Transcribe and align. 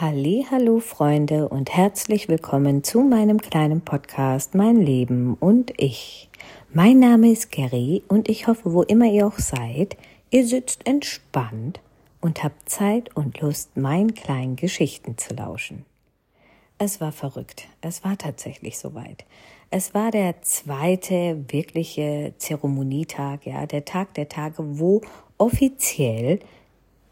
Halli, 0.00 0.46
hallo 0.50 0.80
Freunde 0.80 1.50
und 1.50 1.76
herzlich 1.76 2.26
willkommen 2.26 2.82
zu 2.82 3.02
meinem 3.02 3.38
kleinen 3.38 3.82
Podcast 3.82 4.54
Mein 4.54 4.80
Leben 4.80 5.34
und 5.34 5.70
ich. 5.76 6.30
Mein 6.72 6.98
Name 6.98 7.30
ist 7.30 7.52
Gary 7.52 8.02
und 8.08 8.30
ich 8.30 8.46
hoffe, 8.46 8.72
wo 8.72 8.82
immer 8.82 9.04
ihr 9.04 9.26
auch 9.26 9.38
seid, 9.38 9.98
ihr 10.30 10.46
sitzt 10.46 10.86
entspannt 10.86 11.80
und 12.22 12.42
habt 12.42 12.70
Zeit 12.70 13.14
und 13.14 13.38
Lust, 13.42 13.76
meinen 13.76 14.14
kleinen 14.14 14.56
Geschichten 14.56 15.18
zu 15.18 15.34
lauschen. 15.34 15.84
Es 16.78 17.02
war 17.02 17.12
verrückt. 17.12 17.68
Es 17.82 18.02
war 18.02 18.16
tatsächlich 18.16 18.78
soweit. 18.78 19.26
Es 19.70 19.92
war 19.92 20.10
der 20.10 20.40
zweite 20.40 21.44
wirkliche 21.48 22.32
Zeremonietag, 22.38 23.44
ja, 23.44 23.66
der 23.66 23.84
Tag 23.84 24.14
der 24.14 24.30
Tage, 24.30 24.78
wo 24.78 25.02
offiziell 25.36 26.40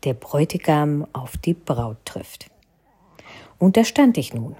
der 0.04 0.14
Bräutigam 0.14 1.06
auf 1.12 1.36
die 1.36 1.54
Braut 1.54 1.98
trifft. 2.06 2.50
Und 3.60 3.76
da 3.76 3.84
stand 3.84 4.16
ich 4.16 4.32
nun, 4.32 4.56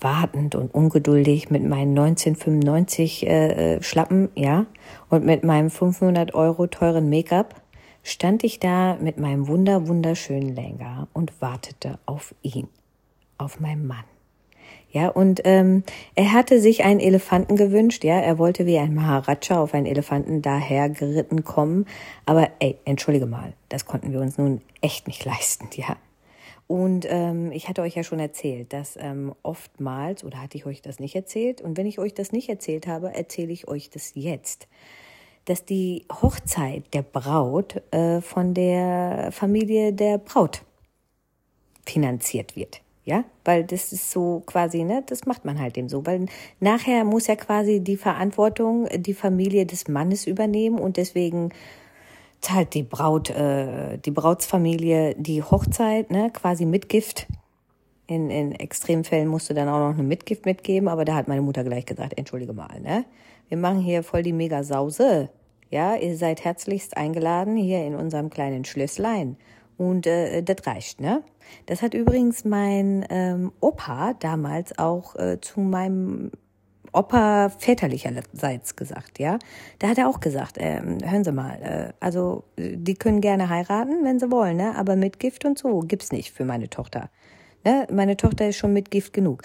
wartend 0.00 0.56
und 0.56 0.74
ungeduldig 0.74 1.50
mit 1.50 1.62
meinen 1.62 1.96
1995 1.96 3.26
äh, 3.26 3.76
äh, 3.76 3.82
Schlappen, 3.82 4.28
ja, 4.34 4.66
und 5.08 5.24
mit 5.24 5.44
meinem 5.44 5.70
500 5.70 6.34
Euro 6.34 6.66
teuren 6.66 7.08
Make-up, 7.08 7.62
stand 8.02 8.42
ich 8.42 8.58
da 8.58 8.96
mit 9.00 9.18
meinem 9.18 9.46
wunder 9.46 9.86
wunderschönen 9.86 10.54
Lenker 10.54 11.06
und 11.12 11.40
wartete 11.40 12.00
auf 12.06 12.34
ihn, 12.42 12.68
auf 13.38 13.60
meinen 13.60 13.86
Mann. 13.86 14.04
Ja, 14.90 15.10
und 15.10 15.42
ähm, 15.44 15.84
er 16.16 16.32
hatte 16.32 16.60
sich 16.60 16.82
einen 16.82 16.98
Elefanten 16.98 17.54
gewünscht, 17.56 18.02
ja, 18.02 18.18
er 18.18 18.38
wollte 18.38 18.66
wie 18.66 18.78
ein 18.78 18.94
Maharaja 18.94 19.60
auf 19.60 19.74
einen 19.74 19.86
Elefanten 19.86 20.42
daher 20.42 20.88
geritten 20.88 21.44
kommen, 21.44 21.86
aber 22.26 22.50
ey, 22.58 22.78
entschuldige 22.84 23.26
mal, 23.26 23.52
das 23.68 23.84
konnten 23.84 24.12
wir 24.12 24.20
uns 24.20 24.38
nun 24.38 24.60
echt 24.80 25.06
nicht 25.06 25.24
leisten, 25.24 25.68
ja. 25.72 25.96
Und 26.68 27.06
ähm, 27.08 27.50
ich 27.50 27.68
hatte 27.68 27.80
euch 27.80 27.96
ja 27.96 28.04
schon 28.04 28.20
erzählt, 28.20 28.74
dass 28.74 28.98
ähm, 29.00 29.34
oftmals, 29.42 30.22
oder 30.22 30.40
hatte 30.40 30.58
ich 30.58 30.66
euch 30.66 30.82
das 30.82 31.00
nicht 31.00 31.16
erzählt? 31.16 31.62
Und 31.62 31.78
wenn 31.78 31.86
ich 31.86 31.98
euch 31.98 32.12
das 32.12 32.30
nicht 32.30 32.50
erzählt 32.50 32.86
habe, 32.86 33.14
erzähle 33.14 33.52
ich 33.52 33.66
euch 33.68 33.88
das 33.88 34.12
jetzt. 34.14 34.68
Dass 35.46 35.64
die 35.64 36.04
Hochzeit 36.12 36.84
der 36.92 37.00
Braut 37.00 37.82
äh, 37.90 38.20
von 38.20 38.52
der 38.52 39.30
Familie 39.32 39.94
der 39.94 40.18
Braut 40.18 40.60
finanziert 41.86 42.54
wird. 42.54 42.82
Ja, 43.06 43.24
weil 43.46 43.64
das 43.64 43.90
ist 43.94 44.10
so 44.10 44.42
quasi, 44.44 44.84
ne, 44.84 45.02
das 45.06 45.24
macht 45.24 45.46
man 45.46 45.58
halt 45.58 45.78
eben 45.78 45.88
so, 45.88 46.04
weil 46.04 46.26
nachher 46.60 47.04
muss 47.04 47.28
ja 47.28 47.36
quasi 47.36 47.80
die 47.80 47.96
Verantwortung 47.96 48.86
die 48.94 49.14
Familie 49.14 49.64
des 49.64 49.88
Mannes 49.88 50.26
übernehmen 50.26 50.78
und 50.78 50.98
deswegen 50.98 51.48
zahlt 52.40 52.74
die 52.74 52.82
Braut, 52.82 53.30
äh, 53.30 53.98
die 53.98 54.10
Brautsfamilie 54.10 55.14
die 55.16 55.42
Hochzeit, 55.42 56.10
ne, 56.10 56.30
quasi 56.32 56.64
Mitgift. 56.64 57.26
In, 58.06 58.30
in 58.30 58.52
Extremfällen 58.52 59.28
musst 59.28 59.50
du 59.50 59.54
dann 59.54 59.68
auch 59.68 59.80
noch 59.80 59.98
eine 59.98 60.02
Mitgift 60.02 60.46
mitgeben, 60.46 60.88
aber 60.88 61.04
da 61.04 61.14
hat 61.14 61.28
meine 61.28 61.42
Mutter 61.42 61.62
gleich 61.62 61.84
gesagt, 61.84 62.16
entschuldige 62.16 62.54
mal, 62.54 62.80
ne? 62.80 63.04
Wir 63.48 63.58
machen 63.58 63.80
hier 63.80 64.02
voll 64.02 64.22
die 64.22 64.32
Mega-Sause. 64.32 65.30
Ja, 65.70 65.96
ihr 65.96 66.16
seid 66.16 66.44
herzlichst 66.44 66.96
eingeladen 66.96 67.56
hier 67.56 67.84
in 67.84 67.94
unserem 67.94 68.30
kleinen 68.30 68.64
Schlösslein. 68.64 69.36
Und 69.76 70.06
äh, 70.06 70.42
das 70.42 70.66
reicht, 70.66 71.00
ne? 71.00 71.22
Das 71.66 71.82
hat 71.82 71.94
übrigens 71.94 72.44
mein 72.44 73.06
ähm, 73.10 73.52
Opa 73.60 74.14
damals 74.14 74.78
auch 74.78 75.14
äh, 75.16 75.40
zu 75.40 75.60
meinem 75.60 76.30
Opa 76.92 77.50
väterlicherseits 77.50 78.76
gesagt, 78.76 79.18
ja. 79.18 79.38
Da 79.78 79.88
hat 79.88 79.98
er 79.98 80.08
auch 80.08 80.20
gesagt, 80.20 80.58
äh, 80.58 80.80
hören 81.04 81.24
Sie 81.24 81.32
mal, 81.32 81.54
äh, 81.62 81.92
also 82.00 82.44
die 82.56 82.94
können 82.94 83.20
gerne 83.20 83.48
heiraten, 83.48 84.04
wenn 84.04 84.18
sie 84.18 84.30
wollen, 84.30 84.56
ne? 84.56 84.74
aber 84.76 84.96
mit 84.96 85.18
Gift 85.18 85.44
und 85.44 85.58
so 85.58 85.80
gibt's 85.80 86.12
nicht 86.12 86.32
für 86.32 86.44
meine 86.44 86.68
Tochter. 86.68 87.10
Ne? 87.64 87.86
Meine 87.92 88.16
Tochter 88.16 88.48
ist 88.48 88.56
schon 88.56 88.72
mit 88.72 88.90
Gift 88.90 89.12
genug. 89.12 89.42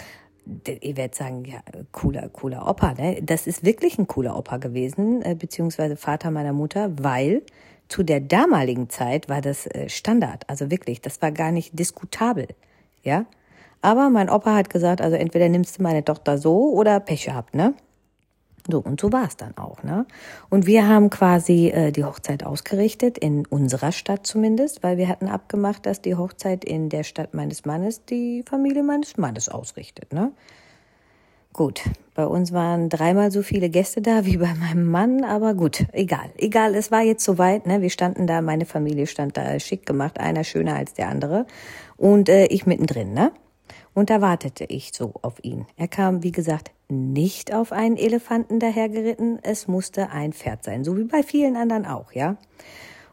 Ihr 0.66 0.96
werdet 0.96 1.14
sagen, 1.14 1.44
ja, 1.46 1.60
cooler, 1.92 2.28
cooler 2.28 2.68
Opa, 2.68 2.92
ne? 2.92 3.18
Das 3.22 3.46
ist 3.46 3.64
wirklich 3.64 3.98
ein 3.98 4.06
cooler 4.06 4.36
Opa 4.36 4.58
gewesen, 4.58 5.22
äh, 5.22 5.34
beziehungsweise 5.34 5.96
Vater 5.96 6.30
meiner 6.30 6.52
Mutter, 6.52 6.90
weil 6.98 7.42
zu 7.88 8.02
der 8.02 8.20
damaligen 8.20 8.90
Zeit 8.90 9.28
war 9.28 9.40
das 9.40 9.66
äh, 9.66 9.88
Standard. 9.88 10.48
Also 10.48 10.70
wirklich, 10.70 11.00
das 11.00 11.22
war 11.22 11.32
gar 11.32 11.50
nicht 11.50 11.78
diskutabel, 11.78 12.48
ja. 13.02 13.24
Aber 13.84 14.08
mein 14.08 14.30
Opa 14.30 14.54
hat 14.54 14.70
gesagt, 14.70 15.02
also 15.02 15.14
entweder 15.14 15.46
nimmst 15.50 15.78
du 15.78 15.82
meine 15.82 16.02
Tochter 16.02 16.38
so 16.38 16.72
oder 16.72 17.00
Pech 17.00 17.26
gehabt, 17.26 17.54
ne? 17.54 17.74
So, 18.66 18.78
und 18.78 18.98
so 18.98 19.12
war 19.12 19.26
es 19.26 19.36
dann 19.36 19.58
auch, 19.58 19.82
ne? 19.82 20.06
Und 20.48 20.66
wir 20.66 20.88
haben 20.88 21.10
quasi 21.10 21.68
äh, 21.68 21.92
die 21.92 22.02
Hochzeit 22.02 22.46
ausgerichtet, 22.46 23.18
in 23.18 23.44
unserer 23.44 23.92
Stadt 23.92 24.26
zumindest, 24.26 24.82
weil 24.82 24.96
wir 24.96 25.06
hatten 25.06 25.28
abgemacht, 25.28 25.84
dass 25.84 26.00
die 26.00 26.14
Hochzeit 26.14 26.64
in 26.64 26.88
der 26.88 27.02
Stadt 27.02 27.34
meines 27.34 27.66
Mannes 27.66 28.06
die 28.06 28.42
Familie 28.48 28.82
meines 28.82 29.18
Mannes 29.18 29.50
ausrichtet, 29.50 30.14
ne? 30.14 30.32
Gut, 31.52 31.82
bei 32.14 32.26
uns 32.26 32.54
waren 32.54 32.88
dreimal 32.88 33.30
so 33.30 33.42
viele 33.42 33.68
Gäste 33.68 34.00
da 34.00 34.24
wie 34.24 34.38
bei 34.38 34.54
meinem 34.54 34.90
Mann, 34.90 35.24
aber 35.24 35.52
gut, 35.52 35.84
egal. 35.92 36.30
Egal, 36.38 36.74
es 36.74 36.90
war 36.90 37.02
jetzt 37.02 37.22
soweit, 37.22 37.66
ne? 37.66 37.82
Wir 37.82 37.90
standen 37.90 38.26
da, 38.26 38.40
meine 38.40 38.64
Familie 38.64 39.06
stand 39.06 39.36
da 39.36 39.60
schick 39.60 39.84
gemacht, 39.84 40.18
einer 40.18 40.42
schöner 40.42 40.74
als 40.74 40.94
der 40.94 41.08
andere. 41.08 41.44
Und 41.98 42.30
äh, 42.30 42.46
ich 42.46 42.64
mittendrin, 42.64 43.12
ne? 43.12 43.30
Und 43.94 44.10
da 44.10 44.20
wartete 44.20 44.64
ich 44.64 44.92
so 44.92 45.14
auf 45.22 45.42
ihn. 45.42 45.66
Er 45.76 45.88
kam, 45.88 46.22
wie 46.22 46.32
gesagt, 46.32 46.72
nicht 46.88 47.54
auf 47.54 47.72
einen 47.72 47.96
Elefanten 47.96 48.60
dahergeritten, 48.60 49.38
es 49.42 49.68
musste 49.68 50.10
ein 50.10 50.32
Pferd 50.32 50.64
sein, 50.64 50.84
so 50.84 50.96
wie 50.96 51.04
bei 51.04 51.22
vielen 51.22 51.56
anderen 51.56 51.86
auch, 51.86 52.12
ja. 52.12 52.36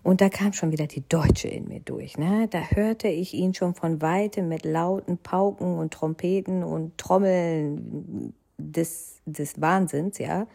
Und 0.04 0.20
da 0.20 0.30
kam 0.30 0.52
schon 0.54 0.72
wieder 0.72 0.88
die 0.88 1.08
Deutsche 1.08 1.48
in 1.48 1.68
mir 1.68 1.80
durch. 1.80 2.18
Ne? 2.18 2.48
Da 2.50 2.72
hörte 2.72 3.08
ich 3.08 3.36
ihn 3.36 3.54
schon 3.54 3.76
von 3.76 4.02
weitem 4.02 4.48
mit 4.48 4.66
lauten 4.66 5.20
Pauken 5.20 5.78
und 5.78 5.94
Trompeten 5.94 6.64
und 6.64 6.98
Trommeln 6.98 8.34
des, 8.58 9.22
des 9.26 9.62
Wahnsinns, 9.62 10.18
ja. 10.18 10.48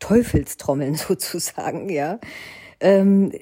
Teufelstrommeln 0.00 0.94
sozusagen, 0.96 1.88
ja. 1.88 2.18
Ähm, 2.80 3.32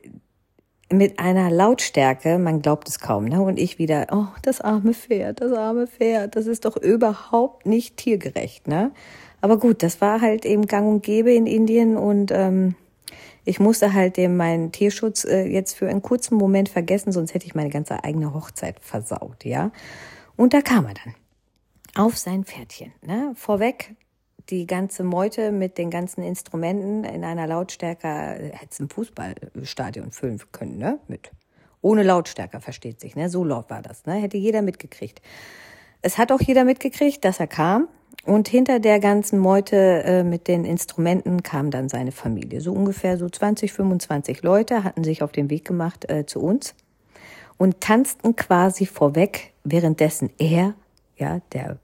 mit 0.92 1.18
einer 1.18 1.50
Lautstärke, 1.50 2.38
man 2.38 2.62
glaubt 2.62 2.88
es 2.88 3.00
kaum, 3.00 3.24
ne? 3.24 3.42
Und 3.42 3.58
ich 3.58 3.78
wieder, 3.78 4.06
oh, 4.12 4.26
das 4.42 4.60
arme 4.60 4.94
Pferd, 4.94 5.40
das 5.40 5.52
arme 5.52 5.86
Pferd, 5.86 6.36
das 6.36 6.46
ist 6.46 6.64
doch 6.64 6.76
überhaupt 6.76 7.66
nicht 7.66 7.96
tiergerecht, 7.96 8.68
ne? 8.68 8.92
Aber 9.40 9.58
gut, 9.58 9.82
das 9.82 10.00
war 10.00 10.20
halt 10.20 10.44
eben 10.44 10.66
gang 10.66 10.88
und 10.88 11.02
gäbe 11.02 11.32
in 11.32 11.46
Indien 11.46 11.96
und 11.96 12.30
ähm, 12.30 12.76
ich 13.44 13.60
musste 13.60 13.94
halt 13.94 14.16
dem 14.16 14.36
meinen 14.36 14.72
Tierschutz 14.72 15.24
äh, 15.24 15.46
jetzt 15.46 15.74
für 15.74 15.88
einen 15.88 16.02
kurzen 16.02 16.36
Moment 16.36 16.68
vergessen, 16.68 17.12
sonst 17.12 17.34
hätte 17.34 17.46
ich 17.46 17.54
meine 17.54 17.70
ganze 17.70 18.02
eigene 18.04 18.32
Hochzeit 18.32 18.78
versaut, 18.80 19.44
ja? 19.44 19.72
Und 20.36 20.54
da 20.54 20.60
kam 20.60 20.86
er 20.86 20.94
dann 20.94 21.14
auf 21.96 22.16
sein 22.16 22.44
Pferdchen, 22.44 22.92
ne? 23.02 23.32
Vorweg 23.34 23.94
die 24.50 24.66
ganze 24.66 25.04
Meute 25.04 25.52
mit 25.52 25.78
den 25.78 25.90
ganzen 25.90 26.22
Instrumenten 26.22 27.04
in 27.04 27.24
einer 27.24 27.46
Lautstärke, 27.46 28.06
äh, 28.06 28.50
hätte 28.52 28.84
ein 28.84 28.88
Fußballstadion 28.88 30.12
füllen 30.12 30.40
können, 30.52 30.78
ne? 30.78 30.98
Mit. 31.08 31.30
Ohne 31.82 32.02
Lautstärke, 32.02 32.60
versteht 32.60 33.00
sich, 33.00 33.16
ne? 33.16 33.28
So 33.28 33.44
laut 33.44 33.70
war 33.70 33.82
das, 33.82 34.06
ne? 34.06 34.14
Hätte 34.14 34.36
jeder 34.36 34.62
mitgekriegt. 34.62 35.20
Es 36.02 36.18
hat 36.18 36.32
auch 36.32 36.40
jeder 36.40 36.64
mitgekriegt, 36.64 37.24
dass 37.24 37.40
er 37.40 37.46
kam. 37.46 37.88
Und 38.24 38.48
hinter 38.48 38.80
der 38.80 38.98
ganzen 38.98 39.38
Meute 39.38 39.76
äh, 39.76 40.24
mit 40.24 40.48
den 40.48 40.64
Instrumenten 40.64 41.42
kam 41.44 41.70
dann 41.70 41.88
seine 41.88 42.10
Familie. 42.10 42.60
So 42.60 42.72
ungefähr 42.72 43.18
so 43.18 43.28
20, 43.28 43.72
25 43.72 44.42
Leute 44.42 44.82
hatten 44.82 45.04
sich 45.04 45.22
auf 45.22 45.30
den 45.30 45.48
Weg 45.48 45.64
gemacht 45.64 46.10
äh, 46.10 46.26
zu 46.26 46.40
uns 46.40 46.74
und 47.56 47.80
tanzten 47.80 48.34
quasi 48.36 48.86
vorweg, 48.86 49.52
währenddessen 49.64 50.30
er, 50.38 50.74
ja, 51.16 51.40
der 51.52 51.78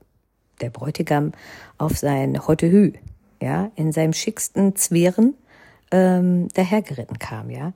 der 0.63 0.71
Bräutigam 0.71 1.33
auf 1.79 1.97
sein 1.97 2.47
Hottehü, 2.47 2.93
ja, 3.43 3.71
in 3.75 3.93
seinem 3.93 4.13
schicksten 4.13 4.77
Zwirren 4.77 5.35
ähm, 5.91 6.49
dahergeritten 6.55 7.19
kam, 7.19 7.51
ja. 7.51 7.73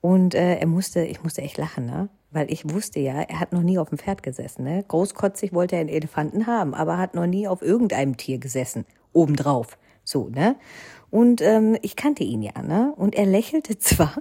Und 0.00 0.34
äh, 0.34 0.56
er 0.56 0.66
musste, 0.66 1.04
ich 1.04 1.22
musste 1.22 1.40
echt 1.42 1.56
lachen, 1.56 1.86
ne? 1.86 2.10
Weil 2.30 2.52
ich 2.52 2.68
wusste 2.68 3.00
ja, 3.00 3.22
er 3.22 3.40
hat 3.40 3.52
noch 3.52 3.62
nie 3.62 3.78
auf 3.78 3.88
dem 3.88 3.98
Pferd 3.98 4.22
gesessen, 4.22 4.64
ne? 4.64 4.84
Großkotzig 4.86 5.54
wollte 5.54 5.76
er 5.76 5.80
einen 5.80 5.88
Elefanten 5.88 6.46
haben, 6.46 6.74
aber 6.74 6.98
hat 6.98 7.14
noch 7.14 7.26
nie 7.26 7.48
auf 7.48 7.62
irgendeinem 7.62 8.16
Tier 8.16 8.38
gesessen, 8.38 8.84
obendrauf. 9.12 9.78
So, 10.04 10.28
ne? 10.28 10.56
Und 11.10 11.40
ähm, 11.40 11.78
ich 11.80 11.96
kannte 11.96 12.24
ihn 12.24 12.42
ja, 12.42 12.60
ne? 12.60 12.92
Und 12.96 13.14
er 13.14 13.24
lächelte 13.24 13.78
zwar, 13.78 14.14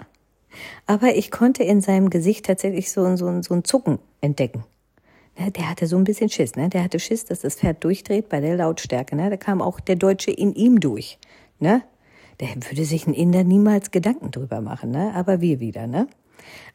aber 0.85 1.15
ich 1.15 1.31
konnte 1.31 1.63
in 1.63 1.81
seinem 1.81 2.09
Gesicht 2.09 2.45
tatsächlich 2.45 2.91
so, 2.91 3.15
so, 3.15 3.41
so 3.41 3.53
ein 3.53 3.63
Zucken 3.63 3.99
entdecken. 4.21 4.63
Ne, 5.37 5.51
der 5.51 5.69
hatte 5.69 5.87
so 5.87 5.97
ein 5.97 6.03
bisschen 6.03 6.29
Schiss, 6.29 6.55
ne? 6.55 6.69
Der 6.69 6.83
hatte 6.83 6.99
Schiss, 6.99 7.25
dass 7.25 7.41
das 7.41 7.55
Pferd 7.55 7.83
durchdreht 7.83 8.29
bei 8.29 8.39
der 8.39 8.55
Lautstärke, 8.55 9.15
ne? 9.15 9.29
Da 9.29 9.37
kam 9.37 9.61
auch 9.61 9.79
der 9.79 9.95
Deutsche 9.95 10.31
in 10.31 10.53
ihm 10.53 10.79
durch, 10.79 11.17
ne? 11.59 11.81
Der 12.39 12.49
würde 12.55 12.85
sich 12.85 13.07
ein 13.07 13.13
Inder 13.13 13.43
niemals 13.43 13.91
Gedanken 13.91 14.31
drüber 14.31 14.61
machen, 14.61 14.91
ne? 14.91 15.13
Aber 15.15 15.41
wir 15.41 15.59
wieder, 15.59 15.87
ne? 15.87 16.07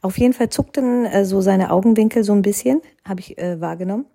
Auf 0.02 0.18
jeden 0.18 0.32
Fall 0.32 0.48
zuckten 0.48 1.06
äh, 1.06 1.24
so 1.24 1.40
seine 1.40 1.70
Augenwinkel 1.70 2.24
so 2.24 2.32
ein 2.32 2.42
bisschen, 2.42 2.82
habe 3.04 3.20
ich 3.20 3.38
äh, 3.38 3.60
wahrgenommen. 3.60 4.06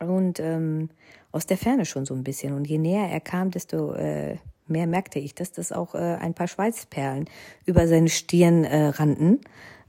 Und 0.00 0.40
ähm, 0.40 0.90
aus 1.32 1.46
der 1.46 1.56
Ferne 1.56 1.84
schon 1.84 2.06
so 2.06 2.14
ein 2.14 2.24
bisschen. 2.24 2.54
Und 2.54 2.66
je 2.66 2.78
näher 2.78 3.08
er 3.08 3.20
kam, 3.20 3.50
desto 3.50 3.92
äh, 3.92 4.36
mehr 4.66 4.86
merkte 4.86 5.18
ich, 5.18 5.34
dass 5.34 5.52
das 5.52 5.72
auch 5.72 5.94
äh, 5.94 5.98
ein 5.98 6.34
paar 6.34 6.48
Schweißperlen 6.48 7.28
über 7.66 7.86
seine 7.86 8.08
Stirn 8.08 8.64
äh, 8.64 8.86
rannten. 8.86 9.40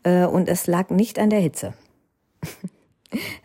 Äh, 0.03 0.25
und 0.25 0.49
es 0.49 0.67
lag 0.67 0.89
nicht 0.89 1.19
an 1.19 1.29
der 1.29 1.39
Hitze. 1.39 1.73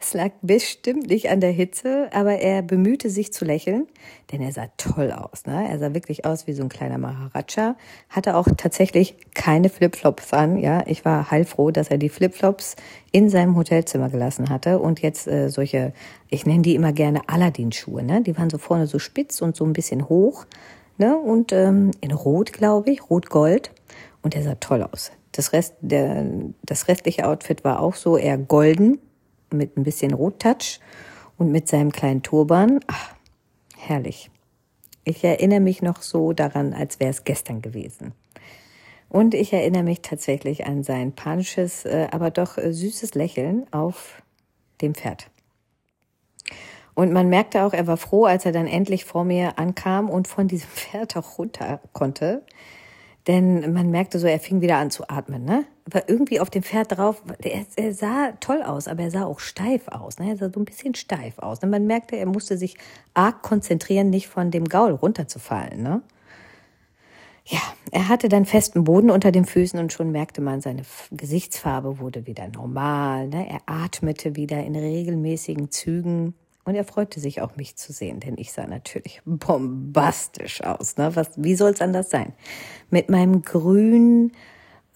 Es 0.00 0.14
lag 0.14 0.30
bestimmt 0.42 1.08
nicht 1.08 1.30
an 1.30 1.40
der 1.40 1.52
Hitze, 1.52 2.08
aber 2.12 2.38
er 2.38 2.62
bemühte 2.62 3.10
sich 3.10 3.32
zu 3.32 3.44
lächeln, 3.44 3.86
denn 4.32 4.40
er 4.40 4.52
sah 4.52 4.68
toll 4.76 5.12
aus. 5.12 5.46
Ne? 5.46 5.68
Er 5.68 5.78
sah 5.78 5.94
wirklich 5.94 6.24
aus 6.24 6.46
wie 6.46 6.52
so 6.52 6.62
ein 6.62 6.68
kleiner 6.68 6.98
Maharaja, 6.98 7.76
hatte 8.08 8.36
auch 8.36 8.48
tatsächlich 8.56 9.16
keine 9.34 9.68
Flipflops 9.68 10.32
an. 10.32 10.58
Ja, 10.58 10.84
ich 10.86 11.04
war 11.04 11.30
heilfroh, 11.30 11.70
dass 11.70 11.88
er 11.88 11.98
die 11.98 12.08
Flipflops 12.08 12.76
in 13.12 13.28
seinem 13.28 13.56
Hotelzimmer 13.56 14.08
gelassen 14.08 14.48
hatte 14.48 14.78
und 14.78 15.00
jetzt 15.00 15.26
äh, 15.26 15.48
solche, 15.48 15.92
ich 16.28 16.46
nenne 16.46 16.62
die 16.62 16.74
immer 16.74 16.92
gerne 16.92 17.28
Aladdin-Schuhe. 17.28 18.02
Ne? 18.02 18.22
Die 18.22 18.36
waren 18.36 18.50
so 18.50 18.58
vorne 18.58 18.86
so 18.86 18.98
spitz 18.98 19.42
und 19.42 19.56
so 19.56 19.64
ein 19.64 19.72
bisschen 19.72 20.08
hoch 20.08 20.46
ne? 20.98 21.16
und 21.16 21.52
ähm, 21.52 21.90
in 22.00 22.12
Rot, 22.12 22.52
glaube 22.52 22.90
ich, 22.90 23.10
Rot-Gold. 23.10 23.72
Und 24.22 24.34
er 24.34 24.42
sah 24.42 24.54
toll 24.56 24.82
aus. 24.82 25.12
Das, 25.32 25.52
Rest, 25.52 25.74
der, 25.80 26.26
das 26.62 26.88
restliche 26.88 27.26
Outfit 27.26 27.64
war 27.64 27.80
auch 27.80 27.94
so 27.94 28.16
eher 28.16 28.36
golden, 28.36 28.98
mit 29.52 29.76
ein 29.76 29.84
bisschen 29.84 30.12
Rottouch 30.12 30.80
und 31.38 31.50
mit 31.50 31.68
seinem 31.68 31.92
kleinen 31.92 32.22
Turban. 32.22 32.80
Ach, 32.86 33.14
herrlich. 33.76 34.30
Ich 35.04 35.24
erinnere 35.24 35.60
mich 35.60 35.82
noch 35.82 36.02
so 36.02 36.32
daran, 36.32 36.74
als 36.74 37.00
wäre 37.00 37.10
es 37.10 37.24
gestern 37.24 37.62
gewesen. 37.62 38.12
Und 39.08 39.34
ich 39.34 39.52
erinnere 39.52 39.82
mich 39.82 40.02
tatsächlich 40.02 40.66
an 40.66 40.84
sein 40.84 41.12
panisches, 41.12 41.84
äh, 41.84 42.06
aber 42.12 42.30
doch 42.30 42.58
äh, 42.58 42.72
süßes 42.72 43.14
Lächeln 43.14 43.66
auf 43.72 44.22
dem 44.80 44.94
Pferd. 44.94 45.28
Und 46.94 47.12
man 47.12 47.28
merkte 47.28 47.64
auch, 47.64 47.72
er 47.72 47.86
war 47.86 47.96
froh, 47.96 48.24
als 48.26 48.44
er 48.44 48.52
dann 48.52 48.66
endlich 48.66 49.04
vor 49.04 49.24
mir 49.24 49.58
ankam 49.58 50.10
und 50.10 50.28
von 50.28 50.48
diesem 50.48 50.68
Pferd 50.74 51.16
auch 51.16 51.38
runter 51.38 51.80
konnte. 51.92 52.42
Denn 53.30 53.72
man 53.72 53.92
merkte 53.92 54.18
so, 54.18 54.26
er 54.26 54.40
fing 54.40 54.60
wieder 54.60 54.78
an 54.78 54.90
zu 54.90 55.08
atmen, 55.08 55.44
ne? 55.44 55.64
Aber 55.86 56.08
irgendwie 56.08 56.40
auf 56.40 56.50
dem 56.50 56.64
Pferd 56.64 56.98
drauf, 56.98 57.22
er, 57.40 57.64
er 57.76 57.94
sah 57.94 58.32
toll 58.40 58.60
aus, 58.60 58.88
aber 58.88 59.04
er 59.04 59.12
sah 59.12 59.24
auch 59.24 59.38
steif 59.38 59.86
aus, 59.86 60.18
ne? 60.18 60.30
Er 60.30 60.36
sah 60.36 60.50
so 60.50 60.58
ein 60.58 60.64
bisschen 60.64 60.96
steif 60.96 61.38
aus. 61.38 61.62
Ne? 61.62 61.68
man 61.68 61.86
merkte, 61.86 62.16
er 62.16 62.26
musste 62.26 62.58
sich 62.58 62.76
arg 63.14 63.42
konzentrieren, 63.42 64.10
nicht 64.10 64.26
von 64.26 64.50
dem 64.50 64.64
Gaul 64.64 64.90
runterzufallen, 64.90 65.80
ne? 65.80 66.02
Ja, 67.44 67.60
er 67.92 68.08
hatte 68.08 68.28
dann 68.28 68.46
festen 68.46 68.82
Boden 68.82 69.12
unter 69.12 69.30
den 69.30 69.44
Füßen 69.44 69.78
und 69.78 69.92
schon 69.92 70.10
merkte 70.10 70.40
man, 70.40 70.60
seine 70.60 70.82
Gesichtsfarbe 71.12 72.00
wurde 72.00 72.26
wieder 72.26 72.48
normal, 72.48 73.28
ne? 73.28 73.48
Er 73.48 73.60
atmete 73.66 74.34
wieder 74.34 74.60
in 74.64 74.74
regelmäßigen 74.74 75.70
Zügen. 75.70 76.34
Und 76.64 76.74
er 76.74 76.84
freute 76.84 77.20
sich 77.20 77.40
auch, 77.40 77.56
mich 77.56 77.76
zu 77.76 77.92
sehen, 77.92 78.20
denn 78.20 78.36
ich 78.36 78.52
sah 78.52 78.66
natürlich 78.66 79.22
bombastisch 79.24 80.62
aus. 80.62 80.96
Ne? 80.96 81.14
Was, 81.16 81.30
wie 81.36 81.54
soll 81.54 81.72
es 81.72 81.80
anders 81.80 82.10
sein? 82.10 82.32
Mit 82.90 83.08
meinem 83.08 83.42
grünen, 83.42 84.32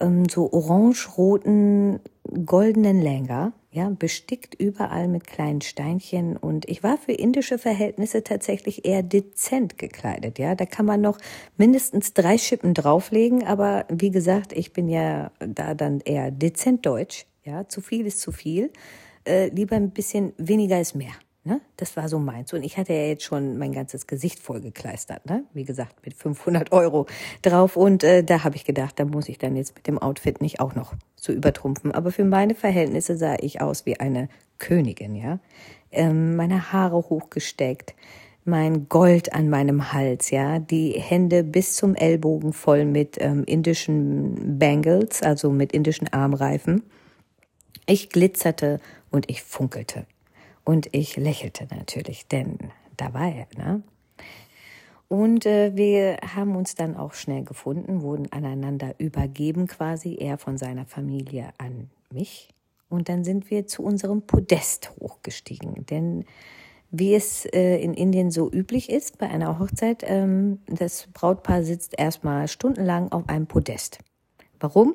ähm, 0.00 0.28
so 0.28 0.52
orange-roten, 0.52 2.00
goldenen 2.44 3.00
Länger, 3.00 3.52
ja, 3.70 3.88
bestickt 3.88 4.55
überall 4.55 5.08
mit 5.08 5.26
kleinen 5.26 5.61
Steinchen. 5.61 6.37
Und 6.37 6.69
ich 6.69 6.84
war 6.84 6.96
für 6.96 7.12
indische 7.12 7.58
Verhältnisse 7.58 8.22
tatsächlich 8.22 8.84
eher 8.84 9.02
dezent 9.02 9.78
gekleidet. 9.78 10.38
Ja, 10.38 10.55
da 10.55 10.64
kann 10.64 10.87
man 10.87 11.00
noch 11.00 11.19
mindestens 11.56 12.14
drei 12.14 12.38
Schippen 12.38 12.75
drauflegen. 12.75 13.44
Aber 13.44 13.84
wie 13.88 14.12
gesagt, 14.12 14.52
ich 14.52 14.72
bin 14.72 14.88
ja 14.88 15.32
da 15.40 15.75
dann 15.75 16.00
eher 16.00 16.31
dezent 16.31 16.87
deutsch. 16.87 17.26
Ja, 17.43 17.69
zu 17.69 17.81
viel 17.81 18.06
ist 18.06 18.20
zu 18.20 18.31
viel. 18.31 18.70
Äh, 19.26 19.49
lieber 19.49 19.75
ein 19.75 19.90
bisschen 19.90 20.34
weniger 20.37 20.81
ist 20.81 20.94
mehr. 20.94 21.12
Ne? 21.46 21.61
Das 21.76 21.94
war 21.99 22.08
so 22.08 22.19
meins. 22.19 22.55
Und 22.55 22.62
ich 22.62 22.79
hatte 22.79 22.94
ja 22.94 23.05
jetzt 23.05 23.23
schon 23.23 23.58
mein 23.58 23.73
ganzes 23.73 24.06
Gesicht 24.06 24.41
vollgekleistert. 24.41 25.26
Ne? 25.26 25.44
Wie 25.52 25.64
gesagt, 25.64 25.94
mit 26.05 26.14
500 26.14 26.73
Euro 26.73 27.06
drauf. 27.43 27.76
Und 27.76 28.02
äh, 28.02 28.25
da 28.25 28.44
habe 28.44 28.56
ich 28.56 28.64
gedacht, 28.64 28.99
da 28.99 29.05
muss 29.05 29.29
ich 29.29 29.37
dann 29.37 29.55
jetzt 29.55 29.75
mit 29.75 29.87
dem 29.87 29.99
Outfit 29.99 30.41
nicht 30.41 30.61
auch 30.61 30.75
noch 30.75 30.94
so 31.17 31.32
übertrumpfen. 31.32 31.93
Aber 31.93 32.12
für 32.12 32.25
meine 32.25 32.55
Verhältnisse 32.55 33.19
sah 33.19 33.37
ich 33.38 33.61
aus 33.61 33.85
wie 33.85 34.00
eine 34.00 34.29
Königin. 34.58 35.14
ja. 35.14 35.38
Ähm, 35.93 36.35
meine 36.35 36.73
Haare 36.73 36.96
hochgesteckt, 36.96 37.94
mein 38.44 38.88
Gold 38.88 39.35
an 39.35 39.49
meinem 39.50 39.93
Hals, 39.93 40.31
ja, 40.31 40.58
die 40.58 40.93
Hände 40.93 41.44
bis 41.44 41.76
zum 41.76 41.94
Ellbogen 41.94 42.52
voll 42.52 42.85
mit 42.85 43.17
ähm, 43.20 43.44
indischen 43.44 44.58
Bangles, 44.58 45.23
also 45.23 45.50
mit 45.50 45.73
indischen 45.73 46.12
Armreifen. 46.12 46.82
Ich 47.87 48.08
glitzerte 48.08 48.81
und 49.11 49.31
ich 49.31 49.43
funkelte. 49.43 50.06
Und 50.64 50.88
ich 50.93 51.16
lächelte 51.16 51.66
natürlich, 51.75 52.26
denn 52.26 52.58
da 52.96 53.12
war 53.12 53.28
er. 53.28 53.46
Ne? 53.56 53.82
Und 55.08 55.46
äh, 55.46 55.76
wir 55.76 56.19
haben 56.34 56.56
uns 56.56 56.75
dann 56.75 56.96
auch 56.96 57.14
schnell 57.14 57.44
gefunden, 57.44 58.02
wurden 58.02 58.32
aneinander 58.32 58.94
übergeben 58.99 59.66
quasi, 59.66 60.16
er 60.19 60.38
von 60.38 60.56
seiner 60.56 60.87
Familie 60.87 61.50
an 61.58 61.90
mich. 62.12 62.49
Und 62.88 63.08
dann 63.08 63.25
sind 63.25 63.50
wir 63.50 63.66
zu 63.66 63.82
unserem 63.82 64.22
Podest 64.22 64.93
hochgestiegen. 65.00 65.87
Denn 65.87 66.25
wie 66.90 67.14
es 67.14 67.44
äh, 67.46 67.78
in 67.78 67.93
Indien 67.93 68.31
so 68.31 68.50
üblich 68.50 68.88
ist 68.88 69.19
bei 69.19 69.28
einer 69.28 69.58
Hochzeit, 69.58 70.05
ähm, 70.06 70.61
das 70.66 71.08
Brautpaar 71.12 71.64
sitzt 71.64 71.99
erstmal 71.99 72.49
stundenlang 72.49 73.11
auf 73.11 73.28
einem 73.28 73.46
Podest. 73.46 73.99
Warum? 74.61 74.94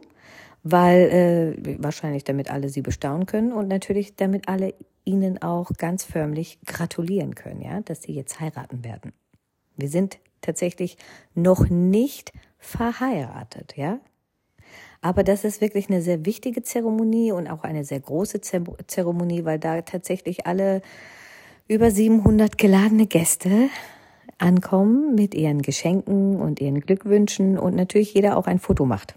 Weil 0.72 1.56
äh, 1.66 1.78
wahrscheinlich 1.82 2.24
damit 2.24 2.52
alle 2.52 2.70
sie 2.70 2.82
bestaunen 2.82 3.26
können 3.26 3.52
und 3.52 3.68
natürlich 3.68 4.16
damit 4.16 4.48
alle 4.48 4.74
ihnen 5.06 5.42
auch 5.42 5.72
ganz 5.78 6.04
förmlich 6.04 6.60
gratulieren 6.66 7.36
können, 7.36 7.62
ja, 7.62 7.82
dass 7.82 8.04
sie 8.04 8.14
jetzt 8.14 8.40
heiraten 8.40 8.84
werden. 8.84 9.14
Wir 9.76 9.90
sind 9.90 10.20
tatsächlich 10.42 10.98
noch 11.34 11.70
nicht 11.70 12.34
verheiratet, 12.58 13.76
ja. 13.78 14.00
Aber 15.02 15.24
das 15.24 15.46
ist 15.46 15.62
wirklich 15.62 15.90
eine 15.90 16.02
sehr 16.02 16.26
wichtige 16.26 16.62
Zeremonie 16.62 17.32
und 17.32 17.48
auch 17.48 17.64
eine 17.64 17.86
sehr 17.86 18.02
große 18.02 18.42
Zeremonie, 18.42 19.46
weil 19.46 19.58
da 19.58 19.82
tatsächlich 19.82 20.46
alle 20.46 20.82
über 21.68 21.90
700 21.90 22.58
geladene 22.58 23.08
Gäste 23.08 23.70
ankommen 24.38 25.16
mit 25.16 25.36
ihren 25.36 25.62
Geschenken 25.62 26.42
und 26.42 26.60
ihren 26.60 26.82
Glückwünschen 26.82 27.58
und 27.58 27.76
natürlich 27.76 28.14
jeder 28.14 28.38
auch 28.38 28.48
ein 28.48 28.60
Foto 28.60 28.86
macht. 28.86 29.16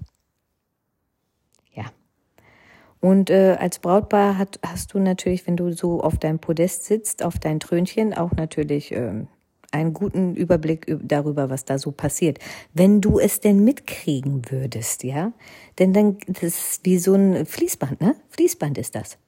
Und 3.03 3.31
äh, 3.31 3.57
als 3.59 3.81
Brautpaar 3.81 4.39
hat, 4.39 4.61
hast 4.65 4.95
du 4.95 5.01
natürlich, 5.01 5.45
wenn 5.49 5.57
du 5.57 5.73
so 5.73 6.01
auf 6.01 6.19
deinem 6.19 6.39
Podest 6.39 6.85
sitzt, 6.85 7.25
auf 7.25 7.41
dein 7.41 7.59
Trönchen, 7.59 8.15
auch 8.15 8.31
natürlich 8.31 8.93
äh, 8.93 9.25
einen 9.73 9.93
guten 9.93 10.37
Überblick 10.37 10.87
darüber, 11.03 11.51
was 11.51 11.65
da 11.65 11.79
so 11.79 11.91
passiert. 11.91 12.39
Wenn 12.75 13.01
du 13.01 13.19
es 13.19 13.41
denn 13.41 13.65
mitkriegen 13.65 14.43
würdest, 14.51 15.03
ja? 15.03 15.33
Denn 15.81 15.93
dann, 15.93 16.19
das 16.29 16.43
ist 16.45 16.81
wie 16.85 16.99
so 16.99 17.15
ein 17.15 17.45
Fließband, 17.45 18.01
ne? 18.01 18.15
Fließband 18.31 18.79
ist 18.79 18.95
das. 18.95 19.19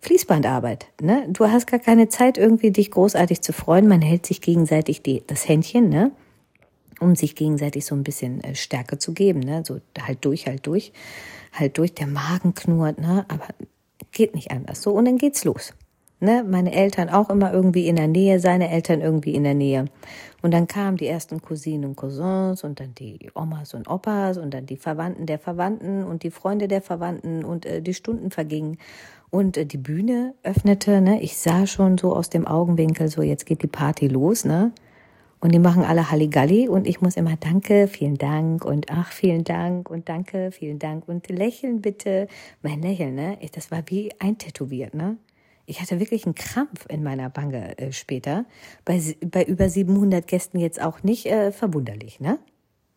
Fließbandarbeit, 0.00 0.88
ne? 1.00 1.24
Du 1.28 1.46
hast 1.46 1.68
gar 1.68 1.78
keine 1.78 2.08
Zeit, 2.08 2.38
irgendwie 2.38 2.72
dich 2.72 2.90
großartig 2.90 3.40
zu 3.40 3.52
freuen. 3.52 3.86
Man 3.86 4.02
hält 4.02 4.26
sich 4.26 4.40
gegenseitig 4.40 5.00
die, 5.02 5.22
das 5.28 5.48
Händchen, 5.48 5.88
ne? 5.90 6.10
Um 7.00 7.16
sich 7.16 7.34
gegenseitig 7.34 7.84
so 7.84 7.94
ein 7.94 8.04
bisschen 8.04 8.42
äh, 8.42 8.54
Stärke 8.54 8.98
zu 8.98 9.12
geben, 9.12 9.40
ne? 9.40 9.62
So 9.66 9.80
halt 10.06 10.24
durch, 10.24 10.46
halt 10.46 10.66
durch 10.66 10.92
halt 11.52 11.78
durch, 11.78 11.94
der 11.94 12.06
Magen 12.06 12.54
knurrt, 12.54 12.98
ne? 12.98 13.24
Aber 13.28 13.48
geht 14.10 14.34
nicht 14.34 14.50
anders. 14.50 14.82
So, 14.82 14.92
und 14.92 15.04
dann 15.04 15.18
geht's 15.18 15.44
los. 15.44 15.74
Ne? 16.20 16.44
Meine 16.48 16.72
Eltern 16.72 17.08
auch 17.08 17.30
immer 17.30 17.52
irgendwie 17.52 17.88
in 17.88 17.96
der 17.96 18.06
Nähe, 18.06 18.38
seine 18.38 18.70
Eltern 18.70 19.00
irgendwie 19.00 19.34
in 19.34 19.42
der 19.42 19.54
Nähe. 19.54 19.86
Und 20.40 20.52
dann 20.54 20.68
kamen 20.68 20.96
die 20.96 21.06
ersten 21.06 21.42
Cousinen 21.42 21.84
und 21.84 21.96
Cousins 21.96 22.62
und 22.62 22.78
dann 22.78 22.94
die 22.94 23.30
Omas 23.34 23.74
und 23.74 23.88
Opas 23.88 24.38
und 24.38 24.54
dann 24.54 24.66
die 24.66 24.76
Verwandten 24.76 25.26
der 25.26 25.38
Verwandten 25.38 26.04
und 26.04 26.22
die 26.22 26.30
Freunde 26.30 26.68
der 26.68 26.80
Verwandten 26.80 27.44
und 27.44 27.66
äh, 27.66 27.82
die 27.82 27.94
Stunden 27.94 28.30
vergingen. 28.30 28.78
Und 29.30 29.56
äh, 29.56 29.66
die 29.66 29.78
Bühne 29.78 30.34
öffnete, 30.42 31.00
ne? 31.00 31.20
Ich 31.22 31.38
sah 31.38 31.66
schon 31.66 31.98
so 31.98 32.14
aus 32.14 32.30
dem 32.30 32.46
Augenwinkel, 32.46 33.08
so 33.08 33.22
jetzt 33.22 33.46
geht 33.46 33.62
die 33.62 33.68
Party 33.68 34.06
los, 34.06 34.44
ne? 34.44 34.72
Und 35.42 35.52
die 35.52 35.58
machen 35.58 35.82
alle 35.82 36.08
Halligalli 36.08 36.68
und 36.68 36.86
ich 36.86 37.00
muss 37.00 37.16
immer 37.16 37.34
Danke, 37.34 37.88
vielen 37.88 38.16
Dank 38.16 38.64
und 38.64 38.92
ach, 38.92 39.10
vielen 39.10 39.42
Dank 39.42 39.90
und 39.90 40.08
Danke, 40.08 40.52
vielen 40.52 40.78
Dank 40.78 41.08
und 41.08 41.28
lächeln 41.28 41.82
bitte. 41.82 42.28
Mein 42.62 42.80
Lächeln, 42.80 43.16
ne? 43.16 43.36
Das 43.50 43.72
war 43.72 43.82
wie 43.86 44.12
eintätowiert, 44.20 44.94
ne? 44.94 45.16
Ich 45.66 45.80
hatte 45.80 45.98
wirklich 45.98 46.26
einen 46.26 46.36
Krampf 46.36 46.86
in 46.88 47.02
meiner 47.02 47.34
Wange 47.34 47.76
äh, 47.76 47.90
später. 47.90 48.44
Bei, 48.84 49.02
bei 49.20 49.42
über 49.42 49.68
700 49.68 50.28
Gästen 50.28 50.60
jetzt 50.60 50.80
auch 50.80 51.02
nicht 51.02 51.26
äh, 51.26 51.50
verwunderlich, 51.50 52.20
ne? 52.20 52.38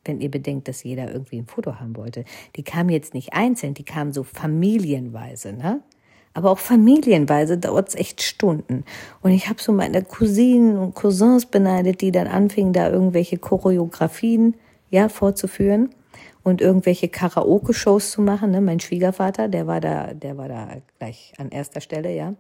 Wenn 0.04 0.22
ihr 0.22 0.30
bedenkt, 0.30 0.68
dass 0.68 0.84
jeder 0.84 1.12
irgendwie 1.12 1.40
ein 1.40 1.48
Foto 1.48 1.80
haben 1.80 1.96
wollte. 1.96 2.26
Die 2.58 2.64
kamen 2.64 2.92
jetzt 2.92 3.16
nicht 3.16 3.34
einzeln, 3.34 3.74
die 3.74 3.86
kamen 3.86 4.14
so 4.14 4.22
familienweise, 4.22 5.52
ne? 5.52 5.82
Aber 6.36 6.52
auch 6.52 6.60
familienweise 6.60 7.58
dauert 7.58 7.90
es 7.90 7.96
echt 7.96 8.22
Stunden. 8.22 8.84
Und 9.22 9.32
ich 9.32 9.48
habe 9.48 9.62
so 9.62 9.72
meine 9.72 10.04
Cousinen 10.04 10.78
und 10.78 10.94
Cousins 10.94 11.46
beneidet, 11.46 12.02
die 12.02 12.12
dann 12.12 12.28
anfingen, 12.28 12.74
da 12.74 12.90
irgendwelche 12.90 13.38
Choreografien 13.38 14.56
ja, 14.90 15.08
vorzuführen 15.08 15.96
und 16.44 16.60
irgendwelche 16.60 17.08
Karaoke-Shows 17.08 18.12
zu 18.12 18.22
machen. 18.22 18.52
Ne? 18.52 18.60
Mein 18.60 18.82
Schwiegervater, 18.82 19.48
der 19.48 19.66
war 19.66 19.80
da, 19.80 20.14
der 20.14 20.38
war 20.38 20.50
da 20.50 20.68
gleich 21.00 21.32
an 21.38 21.50
erster 21.50 21.80
Stelle, 21.80 22.14
ja. 22.14 22.36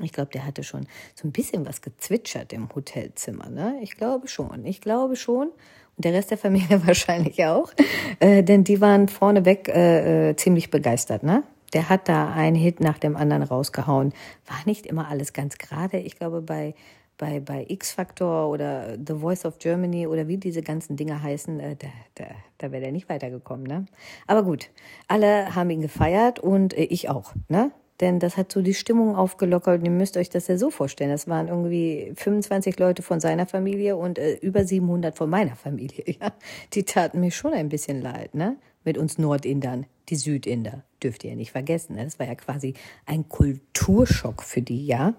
Ich 0.00 0.12
glaube, 0.12 0.30
der 0.32 0.44
hatte 0.44 0.64
schon 0.64 0.88
so 1.14 1.28
ein 1.28 1.32
bisschen 1.32 1.64
was 1.64 1.80
gezwitschert 1.80 2.52
im 2.52 2.74
Hotelzimmer. 2.74 3.48
Ne? 3.50 3.78
Ich 3.82 3.96
glaube 3.96 4.26
schon. 4.26 4.64
Ich 4.64 4.80
glaube 4.80 5.14
schon. 5.14 5.50
Und 5.96 6.04
der 6.04 6.12
Rest 6.12 6.32
der 6.32 6.38
Familie 6.38 6.84
wahrscheinlich 6.86 7.44
auch. 7.44 7.70
Äh, 8.18 8.42
denn 8.42 8.64
die 8.64 8.80
waren 8.80 9.06
vorneweg 9.06 9.68
äh, 9.68 10.30
äh, 10.30 10.36
ziemlich 10.36 10.70
begeistert. 10.70 11.22
Ne? 11.22 11.44
Der 11.72 11.88
hat 11.88 12.08
da 12.08 12.32
einen 12.32 12.56
Hit 12.56 12.80
nach 12.80 12.98
dem 12.98 13.16
anderen 13.16 13.42
rausgehauen. 13.42 14.12
War 14.46 14.58
nicht 14.66 14.86
immer 14.86 15.08
alles 15.08 15.32
ganz 15.32 15.58
gerade. 15.58 15.98
Ich 15.98 16.16
glaube, 16.16 16.42
bei, 16.42 16.74
bei, 17.18 17.40
bei 17.40 17.64
X-Factor 17.68 18.48
oder 18.48 18.96
The 18.96 19.14
Voice 19.14 19.44
of 19.44 19.58
Germany 19.58 20.06
oder 20.06 20.28
wie 20.28 20.38
diese 20.38 20.62
ganzen 20.62 20.96
Dinge 20.96 21.22
heißen, 21.22 21.60
äh, 21.60 21.76
da, 21.76 21.88
da, 22.14 22.24
da 22.58 22.72
wäre 22.72 22.82
der 22.82 22.92
nicht 22.92 23.08
weitergekommen. 23.08 23.66
Ne? 23.66 23.86
Aber 24.26 24.42
gut, 24.42 24.70
alle 25.08 25.54
haben 25.54 25.70
ihn 25.70 25.80
gefeiert 25.80 26.38
und 26.38 26.76
äh, 26.76 26.84
ich 26.84 27.08
auch. 27.08 27.32
Ne? 27.48 27.70
Denn 28.00 28.18
das 28.18 28.36
hat 28.36 28.50
so 28.50 28.62
die 28.62 28.74
Stimmung 28.74 29.14
aufgelockert 29.14 29.78
und 29.78 29.84
ihr 29.84 29.92
müsst 29.92 30.16
euch 30.16 30.28
das 30.28 30.48
ja 30.48 30.58
so 30.58 30.70
vorstellen. 30.70 31.10
Das 31.10 31.28
waren 31.28 31.46
irgendwie 31.46 32.12
25 32.16 32.78
Leute 32.80 33.02
von 33.02 33.20
seiner 33.20 33.46
Familie 33.46 33.96
und 33.96 34.18
äh, 34.18 34.34
über 34.34 34.64
700 34.64 35.16
von 35.16 35.30
meiner 35.30 35.56
Familie. 35.56 36.04
Ja? 36.20 36.32
Die 36.72 36.82
taten 36.82 37.20
mir 37.20 37.30
schon 37.30 37.54
ein 37.54 37.68
bisschen 37.68 38.02
leid, 38.02 38.34
ne? 38.34 38.56
Mit 38.84 38.98
uns 38.98 39.18
Nordindern, 39.18 39.86
die 40.08 40.16
Südinder, 40.16 40.82
dürft 41.02 41.24
ihr 41.24 41.30
ja 41.30 41.36
nicht 41.36 41.52
vergessen. 41.52 41.96
Ne? 41.96 42.04
Das 42.04 42.18
war 42.18 42.26
ja 42.26 42.34
quasi 42.34 42.74
ein 43.06 43.28
Kulturschock 43.28 44.42
für 44.42 44.62
die, 44.62 44.86
ja? 44.86 45.14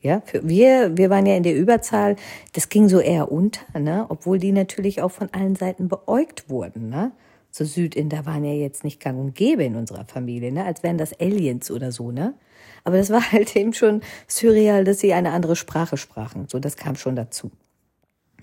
Ja, 0.00 0.22
für 0.24 0.46
wir, 0.46 0.96
wir 0.96 1.10
waren 1.10 1.26
ja 1.26 1.36
in 1.36 1.42
der 1.42 1.56
Überzahl, 1.56 2.16
das 2.52 2.68
ging 2.68 2.88
so 2.88 3.00
eher 3.00 3.32
unter, 3.32 3.78
ne? 3.78 4.06
Obwohl 4.08 4.38
die 4.38 4.52
natürlich 4.52 5.02
auch 5.02 5.10
von 5.10 5.30
allen 5.32 5.56
Seiten 5.56 5.88
beäugt 5.88 6.48
wurden, 6.48 6.90
ne? 6.90 7.12
so 7.56 7.64
Südinder 7.64 8.26
waren 8.26 8.44
ja 8.44 8.52
jetzt 8.52 8.84
nicht 8.84 9.00
gang 9.00 9.18
und 9.18 9.34
gäbe 9.34 9.64
in 9.64 9.76
unserer 9.76 10.04
Familie, 10.04 10.52
ne? 10.52 10.64
als 10.64 10.82
wären 10.82 10.98
das 10.98 11.18
Aliens 11.18 11.70
oder 11.70 11.90
so, 11.90 12.12
ne? 12.12 12.34
Aber 12.84 12.98
das 12.98 13.10
war 13.10 13.20
halt 13.32 13.56
eben 13.56 13.72
schon 13.72 14.02
surreal, 14.28 14.84
dass 14.84 15.00
sie 15.00 15.12
eine 15.12 15.32
andere 15.32 15.56
Sprache 15.56 15.96
sprachen. 15.96 16.46
So, 16.48 16.58
das 16.58 16.76
kam 16.76 16.96
schon 16.96 17.16
dazu. 17.16 17.50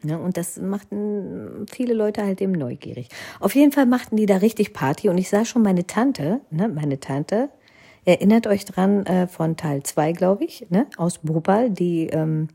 Ja, 0.04 0.18
und 0.18 0.38
das 0.38 0.58
machten 0.60 1.66
viele 1.72 1.94
Leute 1.94 2.24
halt 2.24 2.42
eben 2.42 2.52
neugierig. 2.52 3.08
Auf 3.40 3.56
jeden 3.56 3.72
Fall 3.72 3.86
machten 3.86 4.18
die 4.18 4.26
da 4.26 4.38
richtig 4.38 4.74
Party 4.74 5.10
und 5.10 5.18
ich 5.18 5.30
sah 5.30 5.46
schon 5.46 5.62
meine 5.62 5.88
Tante, 5.88 6.42
ne, 6.52 6.68
meine 6.68 7.00
Tante, 7.00 7.50
erinnert 8.06 8.48
euch 8.48 8.66
dran 8.66 9.06
äh, 9.06 9.28
von 9.28 9.56
Teil 9.56 9.84
zwei, 9.84 10.12
glaube 10.12 10.44
ich, 10.44 10.68
ne, 10.70 10.88
aus 10.98 11.20
Bhopal, 11.20 11.70
die 11.70 12.08
ähm, 12.08 12.50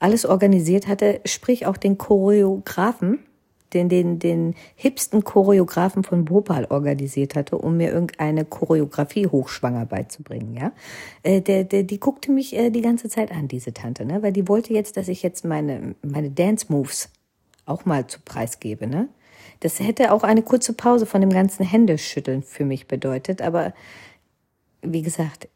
alles 0.00 0.26
organisiert 0.26 0.88
hatte, 0.88 1.20
sprich 1.24 1.66
auch 1.66 1.76
den 1.76 1.96
Choreografen, 1.96 3.20
den, 3.72 3.88
den, 3.88 4.18
den 4.18 4.54
hipsten 4.74 5.24
Choreografen 5.24 6.02
von 6.02 6.24
Bhopal 6.24 6.66
organisiert 6.66 7.34
hatte, 7.34 7.58
um 7.58 7.76
mir 7.76 7.90
irgendeine 7.90 8.44
Choreografie 8.44 9.26
hochschwanger 9.26 9.86
beizubringen, 9.86 10.54
ja. 10.56 10.72
Äh, 11.22 11.40
der, 11.40 11.64
der, 11.64 11.82
die 11.82 12.00
guckte 12.00 12.30
mich 12.30 12.56
äh, 12.56 12.70
die 12.70 12.82
ganze 12.82 13.08
Zeit 13.08 13.32
an, 13.32 13.48
diese 13.48 13.72
Tante, 13.72 14.04
ne, 14.04 14.22
weil 14.22 14.32
die 14.32 14.48
wollte 14.48 14.72
jetzt, 14.72 14.96
dass 14.96 15.08
ich 15.08 15.22
jetzt 15.22 15.44
meine, 15.44 15.94
meine 16.02 16.30
Dance 16.30 16.66
Moves 16.68 17.10
auch 17.66 17.84
mal 17.84 18.06
zu 18.06 18.20
Preis 18.24 18.60
gebe, 18.60 18.86
ne. 18.86 19.08
Das 19.60 19.78
hätte 19.78 20.12
auch 20.12 20.22
eine 20.22 20.42
kurze 20.42 20.72
Pause 20.72 21.04
von 21.04 21.20
dem 21.20 21.30
ganzen 21.30 21.64
Händeschütteln 21.64 22.42
für 22.42 22.64
mich 22.64 22.88
bedeutet, 22.88 23.42
aber 23.42 23.74
wie 24.82 25.02
gesagt, 25.02 25.48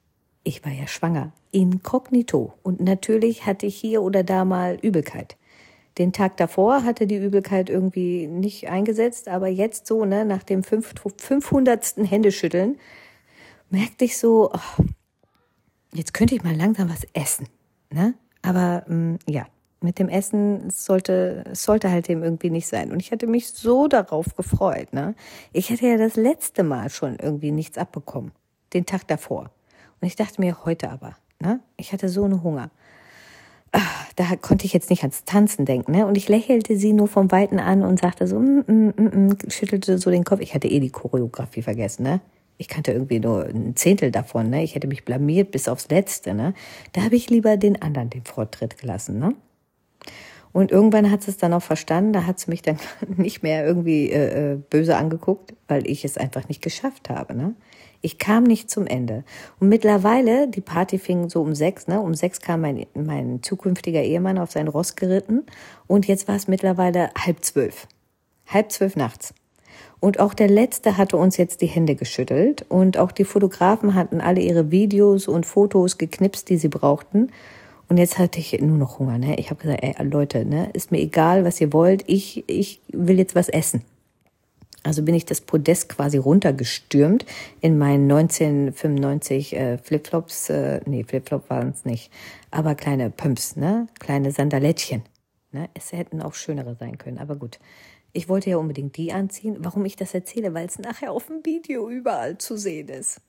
ich 0.43 0.65
war 0.65 0.73
ja 0.73 0.87
schwanger, 0.87 1.33
inkognito. 1.51 2.53
Und 2.63 2.81
natürlich 2.81 3.47
hatte 3.47 3.67
ich 3.67 3.77
hier 3.77 4.03
oder 4.03 4.23
da 4.23 4.45
mal 4.45 4.79
Übelkeit. 4.81 5.37
Den 5.99 6.13
Tag 6.13 6.37
davor 6.39 6.83
hatte 6.85 7.07
die 7.07 7.17
Übelkeit 7.17 7.71
irgendwie 7.71 8.27
nicht 8.27 8.69
eingesetzt, 8.69 9.29
aber 9.29 9.49
jetzt 9.49 9.87
so, 9.87 10.05
ne, 10.05 10.25
nach 10.25 10.43
dem 10.43 10.65
500. 10.65 11.95
Händeschütteln, 11.99 12.79
merkte 13.71 14.05
ich 14.05 14.19
so, 14.19 14.51
oh, 14.53 14.85
jetzt 15.93 16.13
könnte 16.13 16.35
ich 16.35 16.43
mal 16.43 16.55
langsam 16.55 16.91
was 16.91 17.07
essen, 17.13 17.49
ne? 17.91 18.15
Aber 18.43 18.85
mh, 18.89 18.95
mm, 18.95 19.19
ja, 19.29 19.47
mit 19.81 19.99
dem 19.99 20.09
Essen 20.09 20.71
sollte 20.71 21.45
sollte 21.53 21.91
halt 21.91 22.11
eben 22.11 22.23
irgendwie 22.23 22.51
nicht 22.51 22.67
sein. 22.67 22.91
Und 22.91 23.01
ich 23.01 23.13
hatte 23.13 23.27
mich 23.27 23.51
so 23.51 23.87
darauf 23.87 24.35
gefreut, 24.35 24.93
ne? 24.93 25.15
Ich 25.53 25.71
hatte 25.71 25.87
ja 25.87 25.97
das 25.97 26.17
letzte 26.17 26.65
Mal 26.65 26.91
schon 26.91 27.17
irgendwie 27.21 27.53
nichts 27.53 27.79
abbekommen, 27.79 28.33
den 28.73 28.87
Tag 28.87 29.07
davor. 29.07 29.51
Und 30.01 30.09
ich 30.09 30.17
dachte 30.17 30.41
mir 30.41 30.65
heute 30.65 30.91
aber, 30.91 31.17
ne? 31.39 31.61
Ich 31.77 31.93
hatte 31.93 32.09
so 32.09 32.25
einen 32.25 32.43
Hunger 32.43 32.71
da 34.17 34.37
konnte 34.37 34.67
ich 34.67 34.73
jetzt 34.73 34.91
nicht 34.91 35.03
ans 35.03 35.25
Tanzen 35.25 35.65
denken, 35.65 35.93
ne? 35.93 36.07
Und 36.07 36.17
ich 36.17 36.29
lächelte 36.29 36.77
sie 36.77 36.93
nur 36.93 37.09
vom 37.09 37.31
Weiten 37.33 37.59
an 37.59 37.83
und 37.83 38.01
sagte 38.01 38.27
so, 38.27 38.39
mm, 38.39 38.65
mm, 38.67 38.95
mm, 38.97 39.29
mm, 39.29 39.37
schüttelte 39.49 39.99
so 39.99 40.11
den 40.11 40.25
Kopf. 40.25 40.41
Ich 40.41 40.55
hatte 40.55 40.69
eh 40.69 40.81
die 40.81 40.91
Choreografie 40.91 41.63
vergessen, 41.63 42.05
ne? 42.05 42.21
Ich 42.57 42.69
kannte 42.69 42.93
irgendwie 42.93 43.19
nur 43.19 43.47
ein 43.47 43.75
Zehntel 43.75 44.13
davon, 44.13 44.51
ne? 44.51 44.63
Ich 44.63 44.75
hätte 44.75 44.87
mich 44.87 45.05
blamiert 45.05 45.51
bis 45.51 45.69
aufs 45.69 45.89
Letzte, 45.89 46.35
ne? 46.35 46.55
Da 46.93 47.03
habe 47.03 47.17
ich 47.17 47.31
lieber 47.31 47.57
den 47.57 47.83
anderen 47.83 48.11
den 48.11 48.25
Vortritt 48.25 48.79
gelassen, 48.79 49.19
ne? 49.19 49.35
Und 50.53 50.71
irgendwann 50.71 51.11
hat 51.11 51.25
sie 51.25 51.33
es 51.33 51.37
dann 51.37 51.53
auch 51.53 51.65
verstanden, 51.65 52.13
da 52.13 52.27
hat 52.27 52.39
sie 52.39 52.49
mich 52.49 52.63
dann 52.63 52.79
nicht 53.17 53.43
mehr 53.43 53.67
irgendwie 53.67 54.11
äh, 54.11 54.53
äh, 54.53 54.57
böse 54.57 54.97
angeguckt, 54.97 55.53
weil 55.67 55.85
ich 55.91 56.05
es 56.05 56.17
einfach 56.17 56.49
nicht 56.49 56.63
geschafft 56.63 57.11
habe. 57.11 57.35
Ne? 57.35 57.55
Ich 58.05 58.19
kam 58.19 58.45
nicht 58.45 58.71
zum 58.71 58.87
Ende. 58.87 59.25
Und 59.61 59.71
mittlerweile, 59.71 60.47
die 60.47 60.61
Party 60.61 60.99
fing 60.99 61.31
so 61.31 61.41
um 61.41 61.55
sechs, 61.55 61.89
ne? 61.89 62.03
Um 62.03 62.13
sechs 62.13 62.43
kam 62.43 62.61
mein, 62.61 62.85
mein 62.93 63.43
zukünftiger 63.43 64.03
Ehemann 64.03 64.37
auf 64.37 64.51
sein 64.51 64.69
Ross 64.69 64.95
geritten 64.95 65.45
und 65.87 66.07
jetzt 66.07 66.29
war 66.29 66.37
es 66.37 66.47
mittlerweile 66.47 67.09
halb 67.19 67.43
zwölf. 67.43 67.89
Halb 68.47 68.71
zwölf 68.73 68.95
nachts. 68.95 69.33
Und 70.01 70.21
auch 70.21 70.35
der 70.35 70.49
Letzte 70.49 70.99
hatte 70.99 71.17
uns 71.17 71.39
jetzt 71.39 71.63
die 71.63 71.67
Hände 71.67 71.95
geschüttelt 71.95 72.67
und 72.69 72.99
auch 72.99 73.11
die 73.11 73.25
Fotografen 73.25 73.95
hatten 73.95 74.21
alle 74.21 74.43
ihre 74.43 74.71
Videos 74.71 75.27
und 75.27 75.47
Fotos 75.47 75.97
geknipst, 75.97 76.51
die 76.51 76.59
sie 76.59 76.69
brauchten. 76.69 77.33
Und 77.89 77.97
jetzt 77.97 78.19
hatte 78.19 78.39
ich 78.39 78.61
nur 78.61 78.77
noch 78.77 78.99
Hunger, 78.99 79.17
ne? 79.17 79.39
Ich 79.39 79.49
habe 79.49 79.63
gesagt, 79.63 79.83
ey, 79.83 79.95
Leute, 80.07 80.45
ne, 80.45 80.69
ist 80.75 80.93
mir 80.93 81.01
egal, 81.01 81.47
was 81.47 81.59
ihr 81.59 81.73
wollt. 81.73 82.05
Ich, 82.07 82.45
ich 82.49 82.83
will 82.93 83.19
jetzt 83.19 83.35
was 83.35 83.49
essen. 83.49 83.83
Also 84.85 85.03
bin 85.03 85.15
ich 85.15 85.25
das 85.25 85.41
Podest 85.41 85.89
quasi 85.89 86.19
runtergestürmt 86.19 87.25
in 87.61 87.79
meinen 87.79 88.11
1995 88.11 89.57
äh, 89.57 89.79
Flipflops, 89.79 90.51
äh, 90.51 90.81
nee, 90.85 91.05
Flipflop 91.05 91.49
waren 91.49 91.71
es 91.71 91.87
nicht, 91.87 92.13
aber 92.51 92.75
kleine 92.75 93.11
Pumps, 93.11 93.57
ne, 93.57 93.89
kleine 93.99 94.31
Sandalettchen. 94.31 95.03
Ne? 95.53 95.71
Es 95.73 95.93
hätten 95.93 96.21
auch 96.21 96.35
schönere 96.35 96.77
sein 96.79 96.99
können, 96.99 97.19
aber 97.19 97.37
gut. 97.37 97.59
Ich 98.13 98.29
wollte 98.29 98.51
ja 98.51 98.59
unbedingt 98.59 98.97
die 98.97 99.13
anziehen. 99.13 99.57
Warum 99.59 99.85
ich 99.87 99.97
das 99.97 100.15
erzähle? 100.15 100.55
Weil 100.55 100.67
es 100.67 100.79
nachher 100.79 101.11
auf 101.11 101.27
dem 101.27 101.45
Video 101.45 101.89
überall 101.89 102.39
zu 102.39 102.57
sehen 102.57 102.89
ist. 102.89 103.21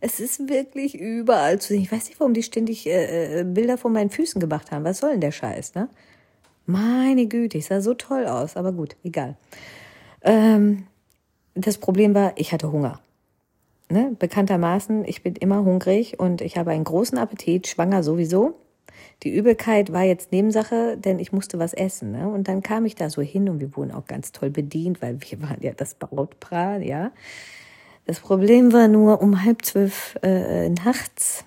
Es 0.00 0.18
ist 0.18 0.48
wirklich 0.48 0.98
überall 0.98 1.60
zu 1.60 1.68
sehen. 1.68 1.82
Ich 1.82 1.92
weiß 1.92 2.08
nicht, 2.08 2.20
warum 2.20 2.32
die 2.32 2.42
ständig 2.42 2.86
äh, 2.86 3.40
äh, 3.40 3.44
Bilder 3.44 3.76
von 3.76 3.92
meinen 3.92 4.08
Füßen 4.08 4.40
gemacht 4.40 4.70
haben. 4.70 4.84
Was 4.84 4.98
soll 4.98 5.10
denn 5.10 5.20
der 5.20 5.32
Scheiß, 5.32 5.74
ne? 5.74 5.90
Meine 6.64 7.26
Güte, 7.26 7.58
ich 7.58 7.66
sah 7.66 7.80
so 7.80 7.94
toll 7.94 8.26
aus, 8.26 8.56
aber 8.56 8.72
gut, 8.72 8.96
egal. 9.02 9.36
Ähm, 10.22 10.86
das 11.54 11.78
Problem 11.78 12.14
war, 12.14 12.32
ich 12.36 12.52
hatte 12.52 12.72
Hunger. 12.72 13.00
Ne? 13.88 14.14
Bekanntermaßen, 14.18 15.04
ich 15.04 15.22
bin 15.22 15.34
immer 15.36 15.64
hungrig 15.64 16.18
und 16.20 16.40
ich 16.40 16.56
habe 16.56 16.70
einen 16.70 16.84
großen 16.84 17.18
Appetit, 17.18 17.66
schwanger 17.66 18.02
sowieso. 18.02 18.54
Die 19.22 19.34
Übelkeit 19.34 19.92
war 19.92 20.04
jetzt 20.04 20.32
Nebensache, 20.32 20.96
denn 20.96 21.18
ich 21.18 21.32
musste 21.32 21.58
was 21.58 21.74
essen. 21.74 22.12
Ne? 22.12 22.28
Und 22.28 22.48
dann 22.48 22.62
kam 22.62 22.86
ich 22.86 22.94
da 22.94 23.10
so 23.10 23.20
hin 23.20 23.48
und 23.48 23.60
wir 23.60 23.76
wurden 23.76 23.92
auch 23.92 24.06
ganz 24.06 24.32
toll 24.32 24.50
bedient, 24.50 25.02
weil 25.02 25.18
wir 25.20 25.42
waren 25.48 25.60
ja 25.60 25.72
das 25.72 25.94
Brautpaar, 25.94 26.80
ja. 26.80 27.10
Das 28.06 28.20
Problem 28.20 28.72
war 28.72 28.88
nur 28.88 29.20
um 29.20 29.44
halb 29.44 29.64
zwölf 29.64 30.18
äh, 30.22 30.68
nachts 30.68 31.44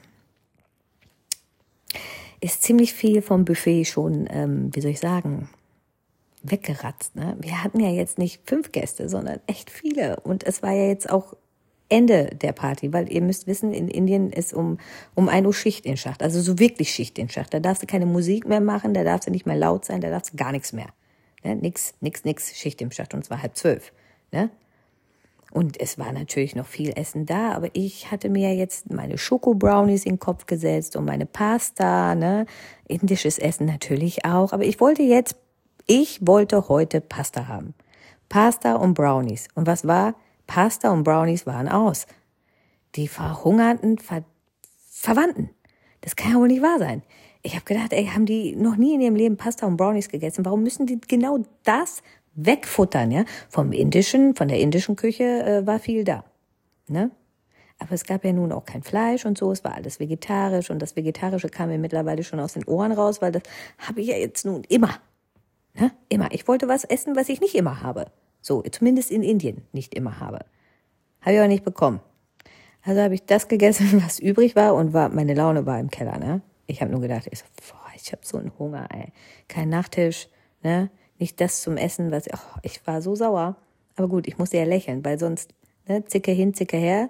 ist 2.43 2.61
ziemlich 2.61 2.93
viel 2.93 3.21
vom 3.21 3.45
Buffet 3.45 3.85
schon, 3.85 4.27
ähm, 4.29 4.69
wie 4.73 4.81
soll 4.81 4.91
ich 4.91 4.99
sagen, 4.99 5.49
weggeratzt. 6.43 7.15
Ne? 7.15 7.35
Wir 7.39 7.63
hatten 7.63 7.79
ja 7.79 7.89
jetzt 7.89 8.17
nicht 8.17 8.41
fünf 8.45 8.71
Gäste, 8.71 9.09
sondern 9.09 9.39
echt 9.47 9.69
viele. 9.69 10.19
Und 10.19 10.43
es 10.43 10.61
war 10.61 10.71
ja 10.71 10.87
jetzt 10.87 11.09
auch 11.09 11.35
Ende 11.89 12.25
der 12.41 12.53
Party, 12.53 12.91
weil 12.91 13.11
ihr 13.11 13.21
müsst 13.21 13.47
wissen, 13.47 13.73
in 13.73 13.87
Indien 13.87 14.31
ist 14.31 14.53
um, 14.53 14.79
um 15.15 15.29
ein 15.29 15.45
Uhr 15.45 15.53
Schicht 15.53 15.85
in 15.85 15.97
Schacht, 15.97 16.23
also 16.23 16.41
so 16.41 16.59
wirklich 16.59 16.91
Schicht 16.91 17.19
in 17.19 17.29
Schacht. 17.29 17.53
Da 17.53 17.59
darfst 17.59 17.83
du 17.83 17.87
keine 17.87 18.05
Musik 18.05 18.47
mehr 18.47 18.61
machen, 18.61 18.93
da 18.93 19.03
darfst 19.03 19.27
du 19.27 19.31
nicht 19.31 19.45
mehr 19.45 19.55
laut 19.55 19.85
sein, 19.85 20.01
da 20.01 20.09
darfst 20.09 20.33
du 20.33 20.37
gar 20.37 20.51
nichts 20.51 20.73
mehr. 20.73 20.87
Ne? 21.43 21.55
Nix, 21.55 21.93
nix, 22.01 22.23
nix, 22.25 22.55
Schicht 22.55 22.81
im 22.81 22.91
Schacht 22.91 23.13
und 23.13 23.23
zwar 23.23 23.41
halb 23.41 23.55
zwölf. 23.55 23.91
Ne? 24.31 24.49
Und 25.53 25.79
es 25.79 25.99
war 25.99 26.11
natürlich 26.11 26.55
noch 26.55 26.65
viel 26.65 26.93
Essen 26.95 27.27
da, 27.27 27.51
aber 27.51 27.69
ich 27.73 28.09
hatte 28.09 28.27
mir 28.27 28.55
jetzt 28.55 28.91
meine 28.91 29.19
Schoko-Brownies 29.19 30.03
in 30.03 30.13
den 30.13 30.19
Kopf 30.19 30.47
gesetzt 30.47 30.95
und 30.95 31.05
meine 31.05 31.27
Pasta, 31.27 32.15
ne? 32.15 32.47
Indisches 32.87 33.37
Essen 33.37 33.67
natürlich 33.67 34.25
auch. 34.25 34.51
Aber 34.51 34.63
ich 34.63 34.79
wollte 34.79 35.03
jetzt, 35.03 35.35
ich 35.85 36.25
wollte 36.25 36.69
heute 36.69 37.01
Pasta 37.01 37.47
haben. 37.47 37.73
Pasta 38.29 38.75
und 38.75 38.93
Brownies. 38.93 39.47
Und 39.55 39.67
was 39.67 39.87
war? 39.87 40.15
Pasta 40.47 40.91
und 40.91 41.03
Brownies 41.03 41.45
waren 41.45 41.67
aus. 41.67 42.07
Die 42.95 43.07
verhungerten 43.07 43.97
Ver 43.97 44.23
Verwandten. 44.89 45.49
Das 46.01 46.15
kann 46.15 46.31
ja 46.31 46.37
wohl 46.37 46.47
nicht 46.47 46.61
wahr 46.61 46.79
sein. 46.79 47.03
Ich 47.41 47.55
habe 47.55 47.65
gedacht, 47.65 47.91
ey, 47.91 48.05
haben 48.07 48.25
die 48.25 48.55
noch 48.55 48.77
nie 48.77 48.95
in 48.95 49.01
ihrem 49.01 49.15
Leben 49.15 49.35
Pasta 49.35 49.67
und 49.67 49.75
Brownies 49.75 50.07
gegessen? 50.07 50.45
Warum 50.45 50.63
müssen 50.63 50.85
die 50.85 50.99
genau 51.01 51.39
das 51.63 52.01
wegfuttern, 52.35 53.11
ja. 53.11 53.25
Vom 53.49 53.71
indischen, 53.71 54.35
von 54.35 54.47
der 54.47 54.59
indischen 54.59 54.95
Küche 54.95 55.23
äh, 55.23 55.67
war 55.67 55.79
viel 55.79 56.03
da, 56.03 56.23
ne? 56.87 57.11
Aber 57.79 57.93
es 57.93 58.05
gab 58.05 58.23
ja 58.23 58.31
nun 58.31 58.51
auch 58.51 58.65
kein 58.65 58.83
Fleisch 58.83 59.25
und 59.25 59.37
so, 59.37 59.51
es 59.51 59.63
war 59.63 59.75
alles 59.75 59.99
vegetarisch 59.99 60.69
und 60.69 60.79
das 60.79 60.95
Vegetarische 60.95 61.49
kam 61.49 61.69
mir 61.69 61.77
mittlerweile 61.77 62.23
schon 62.23 62.39
aus 62.39 62.53
den 62.53 62.63
Ohren 62.65 62.93
raus, 62.93 63.21
weil 63.21 63.33
das 63.33 63.43
habe 63.77 64.01
ich 64.01 64.07
ja 64.07 64.15
jetzt 64.15 64.45
nun 64.45 64.63
immer, 64.69 64.99
ne? 65.75 65.91
Immer. 66.09 66.31
Ich 66.31 66.47
wollte 66.47 66.67
was 66.67 66.83
essen, 66.83 67.15
was 67.15 67.29
ich 67.29 67.41
nicht 67.41 67.55
immer 67.55 67.81
habe. 67.81 68.11
So, 68.41 68.61
zumindest 68.61 69.11
in 69.11 69.23
Indien 69.23 69.63
nicht 69.71 69.93
immer 69.93 70.19
habe. 70.19 70.39
Habe 71.21 71.33
ich 71.33 71.39
aber 71.39 71.47
nicht 71.47 71.63
bekommen. 71.63 72.01
Also 72.83 73.01
habe 73.01 73.13
ich 73.13 73.25
das 73.25 73.47
gegessen, 73.47 74.01
was 74.05 74.19
übrig 74.19 74.55
war 74.55 74.75
und 74.75 74.93
war, 74.93 75.09
meine 75.09 75.33
Laune 75.33 75.65
war 75.65 75.79
im 75.79 75.89
Keller, 75.89 76.17
ne? 76.17 76.41
Ich 76.65 76.81
habe 76.81 76.91
nur 76.91 77.01
gedacht, 77.01 77.27
ich 77.29 77.39
so, 77.39 77.45
boah, 77.55 77.91
ich 77.95 78.11
habe 78.11 78.21
so 78.25 78.37
einen 78.37 78.51
Hunger, 78.57 78.87
ey. 78.93 79.11
Kein 79.47 79.69
Nachtisch, 79.69 80.27
ne? 80.61 80.89
Nicht 81.19 81.39
das 81.39 81.61
zum 81.61 81.77
Essen, 81.77 82.11
was, 82.11 82.27
oh, 82.27 82.59
ich 82.63 82.85
war 82.85 83.01
so 83.01 83.15
sauer. 83.15 83.55
Aber 83.95 84.07
gut, 84.07 84.27
ich 84.27 84.37
musste 84.37 84.57
ja 84.57 84.65
lächeln, 84.65 85.05
weil 85.05 85.19
sonst, 85.19 85.53
ne, 85.87 86.03
Zicke 86.05 86.31
hin, 86.31 86.53
Zicke 86.53 86.77
her. 86.77 87.09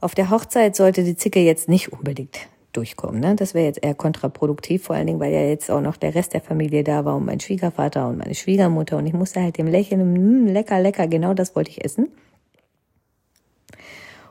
Auf 0.00 0.14
der 0.14 0.30
Hochzeit 0.30 0.76
sollte 0.76 1.04
die 1.04 1.16
Zicke 1.16 1.40
jetzt 1.40 1.68
nicht 1.68 1.92
unbedingt 1.92 2.38
durchkommen. 2.72 3.20
Ne? 3.20 3.34
Das 3.34 3.54
wäre 3.54 3.66
jetzt 3.66 3.82
eher 3.82 3.94
kontraproduktiv, 3.94 4.84
vor 4.84 4.96
allen 4.96 5.06
Dingen, 5.06 5.20
weil 5.20 5.32
ja 5.32 5.42
jetzt 5.42 5.70
auch 5.70 5.80
noch 5.80 5.96
der 5.96 6.14
Rest 6.14 6.34
der 6.34 6.40
Familie 6.40 6.84
da 6.84 7.04
war 7.04 7.16
und 7.16 7.26
mein 7.26 7.40
Schwiegervater 7.40 8.08
und 8.08 8.18
meine 8.18 8.34
Schwiegermutter 8.34 8.96
und 8.96 9.06
ich 9.06 9.12
musste 9.12 9.40
halt 9.40 9.58
dem 9.58 9.66
lächeln, 9.66 10.12
mh, 10.12 10.18
hm, 10.18 10.46
lecker, 10.46 10.80
lecker, 10.80 11.06
genau 11.06 11.34
das 11.34 11.56
wollte 11.56 11.70
ich 11.70 11.84
essen. 11.84 12.08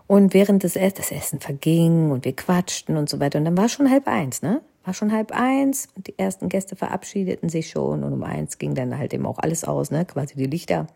Und 0.07 0.33
während 0.33 0.63
des 0.63 0.75
Essens, 0.75 1.07
das 1.07 1.11
Essen 1.11 1.39
verging 1.39 2.09
und 2.09 2.25
wir 2.25 2.35
quatschten 2.35 2.97
und 2.97 3.09
so 3.09 3.19
weiter 3.19 3.37
und 3.37 3.45
dann 3.45 3.57
war 3.57 3.69
schon 3.69 3.91
halb 3.91 4.07
eins, 4.07 4.41
ne? 4.41 4.61
War 4.83 4.93
schon 4.95 5.11
halb 5.11 5.31
eins 5.31 5.87
und 5.95 6.07
die 6.07 6.17
ersten 6.17 6.49
Gäste 6.49 6.75
verabschiedeten 6.75 7.47
sich 7.47 7.69
schon 7.69 8.03
und 8.03 8.13
um 8.13 8.23
eins 8.23 8.57
ging 8.57 8.73
dann 8.73 8.97
halt 8.97 9.13
eben 9.13 9.27
auch 9.27 9.37
alles 9.37 9.63
aus, 9.63 9.91
ne? 9.91 10.05
Quasi 10.05 10.35
die 10.35 10.47
Lichter. 10.47 10.87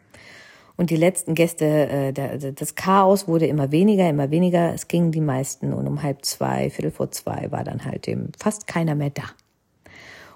Und 0.76 0.90
die 0.90 0.96
letzten 0.96 1.36
Gäste, 1.36 1.66
äh, 1.66 2.14
der, 2.14 2.38
das 2.38 2.76
Chaos 2.76 3.28
wurde 3.28 3.46
immer 3.46 3.72
weniger, 3.72 4.10
immer 4.10 4.32
weniger. 4.32 4.74
Es 4.74 4.88
gingen 4.88 5.12
die 5.12 5.22
meisten 5.22 5.74
und 5.74 5.88
um 5.88 6.02
halb 6.02 6.26
zwei, 6.26 6.70
viertel 6.70 6.92
vor 6.92 7.12
zwei 7.12 7.52
war 7.52 7.64
dann 7.64 7.86
halt 7.86 8.08
eben 8.08 8.32
fast 8.40 8.66
keiner 8.66 8.96
mehr 8.96 9.12
da. 9.12 9.24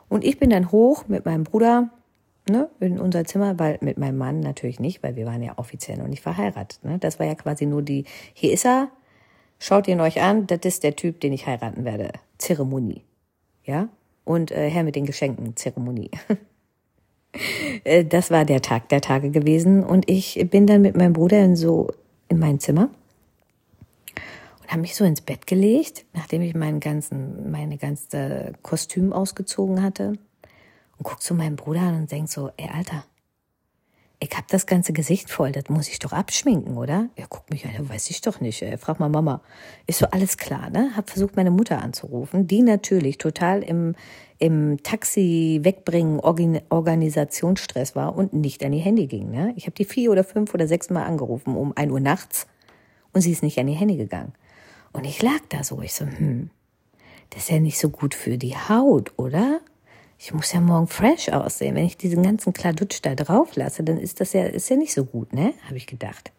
Und 0.10 0.24
ich 0.24 0.40
bin 0.40 0.50
dann 0.50 0.72
hoch 0.72 1.06
mit 1.08 1.26
meinem 1.26 1.44
Bruder 1.44 1.90
ne, 2.50 2.70
in 2.80 3.00
unser 3.00 3.26
Zimmer, 3.26 3.58
weil 3.60 3.78
mit 3.82 3.98
meinem 3.98 4.18
Mann 4.18 4.40
natürlich 4.40 4.80
nicht, 4.80 5.04
weil 5.04 5.16
wir 5.16 5.26
waren 5.26 5.42
ja 5.42 5.58
offiziell 5.58 5.98
noch 5.98 6.08
nicht 6.08 6.22
verheiratet. 6.22 6.80
Ne? 6.84 7.00
Das 7.00 7.20
war 7.20 7.26
ja 7.26 7.36
quasi 7.36 7.66
nur 7.66 7.82
die, 7.82 8.06
hier 8.34 8.54
ist 8.54 8.66
er, 8.66 8.90
schaut 9.60 9.88
ihn 9.88 10.00
euch 10.00 10.22
an, 10.22 10.48
das 10.48 10.60
ist 10.64 10.84
der 10.84 10.96
Typ, 10.96 11.20
den 11.20 11.34
ich 11.34 11.48
heiraten 11.48 11.84
werde. 11.84 12.12
Zeremonie. 12.38 13.04
Ja? 13.64 13.90
Und 14.24 14.52
äh, 14.52 14.70
Herr 14.70 14.84
mit 14.84 14.96
den 14.96 15.06
Geschenken, 15.06 15.56
Zeremonie. 15.56 16.12
Äh, 17.84 18.06
das 18.06 18.32
war 18.32 18.46
der 18.46 18.62
Tag 18.62 18.90
der 18.90 19.02
Tage 19.02 19.30
gewesen. 19.30 19.84
Und 19.84 20.10
ich 20.10 20.48
bin 20.50 20.68
dann 20.68 20.82
mit 20.82 20.96
meinem 20.96 21.14
Bruder 21.14 21.44
in 21.44 21.56
so 21.56 21.92
in 22.30 22.40
mein 22.40 22.60
Zimmer 22.60 22.90
und 24.62 24.70
habe 24.70 24.82
mich 24.82 24.96
so 24.96 25.06
ins 25.06 25.22
Bett 25.22 25.48
gelegt, 25.48 26.06
nachdem 26.14 26.42
ich 26.42 26.54
meinen 26.54 26.80
ganzen, 26.80 27.52
meine 27.52 27.78
ganze 27.78 28.54
Kostüm 28.62 29.14
ausgezogen 29.14 29.82
hatte. 29.82 30.14
Und 30.98 31.04
guck 31.04 31.22
zu 31.22 31.36
meinem 31.36 31.56
Bruder 31.56 31.82
an 31.82 31.96
und 31.96 32.12
denk 32.12 32.28
so, 32.28 32.50
ey 32.58 32.70
Alter, 32.74 33.06
ich 34.20 34.32
hab 34.36 34.48
das 34.48 34.66
ganze 34.66 34.94
Gesicht 34.94 35.30
voll, 35.30 35.52
das 35.52 35.66
muss 35.70 35.88
ich 35.90 36.00
doch 36.00 36.12
abschminken, 36.12 36.76
oder? 36.78 37.10
Er 37.16 37.28
guckt 37.28 37.52
mich 37.52 37.66
an, 37.66 37.88
weiß 37.88 38.10
ich 38.10 38.22
doch 38.22 38.42
nicht. 38.42 38.64
Ey. 38.64 38.78
Frag 38.78 39.00
mal 39.00 39.10
Mama. 39.10 39.42
Ist 39.86 40.00
so 40.00 40.08
alles 40.08 40.38
klar, 40.38 40.72
ne? 40.72 40.92
Hab 40.96 41.10
versucht, 41.10 41.36
meine 41.36 41.52
Mutter 41.52 41.82
anzurufen, 41.84 42.48
die 42.48 42.64
natürlich 42.64 43.20
total 43.20 43.62
im, 43.62 43.94
im 44.40 44.82
Taxi 44.82 45.60
wegbringen 45.62 46.20
Organisationsstress 46.20 47.96
war 47.96 48.16
und 48.16 48.34
nicht 48.34 48.66
an 48.66 48.74
ihr 48.74 48.82
Handy 48.82 49.06
ging. 49.06 49.30
Ne? 49.30 49.54
Ich 49.56 49.66
habe 49.66 49.76
die 49.76 49.86
vier 49.86 50.12
oder 50.12 50.24
fünf 50.24 50.52
oder 50.54 50.68
sechs 50.68 50.90
Mal 50.90 51.04
angerufen 51.04 51.56
um 51.56 51.74
ein 51.76 51.92
Uhr 51.92 52.00
nachts 52.00 52.48
und 53.14 53.22
sie 53.22 53.32
ist 53.32 53.44
nicht 53.44 53.60
an 53.60 53.68
ihr 53.68 53.78
Handy 53.78 53.98
gegangen. 53.98 54.34
Und 54.94 55.06
ich 55.06 55.22
lag 55.22 55.42
da 55.50 55.64
so, 55.64 55.82
ich 55.82 55.94
so, 55.94 56.06
hm, 56.06 56.50
das 57.30 57.44
ist 57.44 57.50
ja 57.50 57.60
nicht 57.60 57.78
so 57.78 57.90
gut 57.90 58.16
für 58.16 58.40
die 58.40 58.56
Haut, 58.56 59.12
oder? 59.18 59.60
Ich 60.20 60.34
muss 60.34 60.52
ja 60.52 60.62
morgen 60.62 60.88
fresh 60.88 61.30
aussehen. 61.30 61.76
Wenn 61.76 61.86
ich 61.86 61.98
diesen 61.98 62.24
ganzen 62.24 62.54
Kladutsch 62.54 63.00
da 63.02 63.16
drauf 63.16 63.56
lasse, 63.56 63.84
dann 63.84 63.98
ist 63.98 64.20
das 64.20 64.34
ja, 64.34 64.46
ist 64.46 64.70
ja 64.70 64.76
nicht 64.76 64.94
so 64.94 65.06
gut, 65.06 65.34
ne? 65.34 65.54
Habe 65.66 65.78
ich 65.78 65.88
gedacht. 65.88 66.32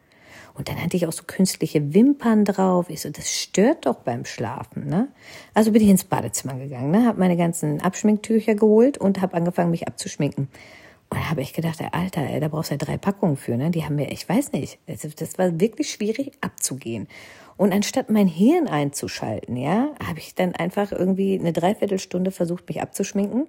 Und 0.55 0.69
dann 0.69 0.83
hatte 0.83 0.97
ich 0.97 1.07
auch 1.07 1.13
so 1.13 1.23
künstliche 1.25 1.95
Wimpern 1.95 2.45
drauf. 2.45 2.91
Ich 2.91 3.03
so, 3.03 3.11
das 3.11 3.33
stört 3.33 3.87
doch 3.87 3.97
beim 3.97 4.25
Schlafen, 4.25 4.89
ne? 4.89 5.09
Also 5.55 5.71
bin 5.71 5.83
ich 5.83 5.89
ins 5.89 6.03
Badezimmer 6.03 6.55
gegangen, 6.55 6.91
ne? 6.91 7.07
Habe 7.07 7.21
meine 7.21 7.37
ganzen 7.37 7.81
Abschminktücher 7.81 8.57
geholt 8.57 8.99
und 8.99 9.21
habe 9.21 9.35
angefangen, 9.35 9.71
mich 9.71 9.87
abzuschminken. 9.87 10.49
Und 11.11 11.17
da 11.17 11.31
habe 11.31 11.41
ich 11.41 11.53
gedacht, 11.53 11.81
ey, 11.81 11.89
Alter, 11.93 12.23
ey, 12.23 12.41
da 12.41 12.49
brauchst 12.49 12.71
du 12.71 12.75
ja 12.75 12.79
drei 12.79 12.99
Packungen 12.99 13.37
für, 13.37 13.57
ne? 13.57 13.71
Die 13.71 13.85
haben 13.85 13.95
mir, 13.95 14.11
ich 14.11 14.29
weiß 14.29 14.51
nicht, 14.53 14.81
das 14.87 15.39
war 15.39 15.61
wirklich 15.61 15.91
schwierig 15.93 16.33
abzugehen. 16.41 17.07
Und 17.59 17.73
anstatt 17.73 18.09
mein 18.09 18.29
Hirn 18.29 18.69
einzuschalten, 18.69 19.57
ja, 19.57 19.91
habe 20.03 20.21
ich 20.21 20.37
dann 20.37 20.55
einfach 20.55 20.93
irgendwie 20.93 21.37
eine 21.37 21.53
Dreiviertelstunde 21.53 22.31
versucht, 22.31 22.69
mich 22.69 22.81
abzuschminken 22.81 23.49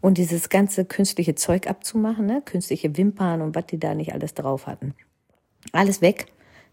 und 0.00 0.16
dieses 0.16 0.48
ganze 0.48 0.86
künstliche 0.86 1.34
Zeug 1.34 1.68
abzumachen, 1.68 2.24
ne? 2.24 2.40
künstliche 2.42 2.96
Wimpern 2.96 3.42
und 3.42 3.54
was 3.54 3.66
die 3.66 3.78
da 3.78 3.94
nicht 3.94 4.14
alles 4.14 4.32
drauf 4.32 4.66
hatten. 4.66 4.94
Alles 5.72 6.00
weg, 6.00 6.26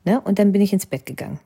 ne? 0.06 0.21
Und 0.21 0.39
dann 0.39 0.54
bin 0.54 0.62
ich 0.62 0.71
ins 0.71 0.86
Bett 0.86 1.06
gegangen. 1.06 1.41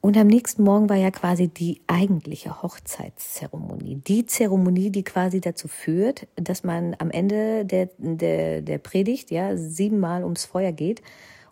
Und 0.00 0.16
am 0.16 0.28
nächsten 0.28 0.62
Morgen 0.62 0.88
war 0.88 0.96
ja 0.96 1.10
quasi 1.10 1.48
die 1.48 1.82
eigentliche 1.86 2.62
Hochzeitszeremonie. 2.62 3.96
Die 3.96 4.24
Zeremonie, 4.24 4.88
die 4.88 5.04
quasi 5.04 5.42
dazu 5.42 5.68
führt, 5.68 6.26
dass 6.36 6.64
man 6.64 6.96
am 6.98 7.10
Ende 7.10 7.66
der, 7.66 7.90
der, 7.98 8.62
der 8.62 8.78
Predigt 8.78 9.30
ja 9.30 9.58
siebenmal 9.58 10.24
ums 10.24 10.46
Feuer 10.46 10.72
geht 10.72 11.02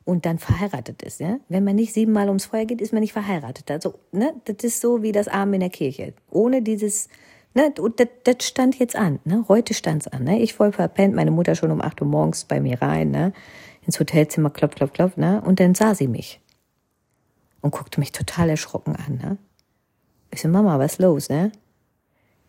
und 0.09 0.25
dann 0.25 0.39
verheiratet 0.39 1.03
ist. 1.03 1.21
Ja? 1.21 1.39
Wenn 1.51 1.65
man 1.65 1.77
nicht 1.77 1.93
siebenmal 1.93 2.29
ums 2.29 2.47
Feuer 2.47 2.65
geht, 2.65 2.81
ist 2.81 2.95
man 2.95 3.03
nicht 3.03 3.13
verheiratet. 3.13 3.71
Also, 3.71 3.99
ne, 4.11 4.33
das 4.47 4.57
ist 4.65 4.81
so 4.81 5.03
wie 5.03 5.13
das 5.13 5.29
Arm 5.29 5.53
in 5.53 5.61
der 5.61 5.69
Kirche. 5.69 6.15
Ohne 6.31 6.63
dieses, 6.63 7.11
ne, 7.53 7.75
das, 7.75 8.09
das 8.25 8.37
stand 8.47 8.79
jetzt 8.79 8.97
an. 8.97 9.19
Ne? 9.25 9.45
Heute 9.49 9.75
stand's 9.75 10.09
an. 10.09 10.25
Ne? 10.25 10.41
Ich 10.41 10.55
voll 10.55 10.73
verpennt, 10.73 11.15
meine 11.15 11.31
Mutter 11.31 11.55
schon 11.55 11.71
um 11.71 11.83
acht 11.83 12.01
Uhr 12.01 12.09
morgens 12.09 12.47
bei 12.47 12.59
mir 12.59 12.81
rein, 12.81 13.11
ne? 13.11 13.35
ins 13.83 14.01
Hotelzimmer, 14.01 14.49
klopf, 14.49 14.77
klopf, 14.77 14.95
klopf, 14.95 15.17
ne? 15.19 15.43
Und 15.45 15.61
dann 15.61 15.75
sah 15.75 15.95
sie 15.95 16.09
mich 16.09 16.41
und 17.61 17.73
guckte 17.73 18.01
mich 18.01 18.13
total 18.13 18.49
erschrocken 18.49 18.97
an. 18.97 19.17
Ne? 19.17 19.37
Ich 20.31 20.41
so, 20.41 20.49
Mama, 20.49 20.79
was 20.79 20.93
ist 20.93 21.01
los, 21.01 21.29
ne? 21.29 21.53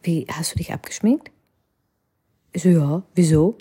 Wie, 0.01 0.25
hast 0.31 0.53
du 0.53 0.57
dich 0.59 0.71
abgeschminkt? 0.71 1.29
Ich 2.53 2.63
so, 2.63 2.69
ja, 2.69 3.03
wieso? 3.15 3.57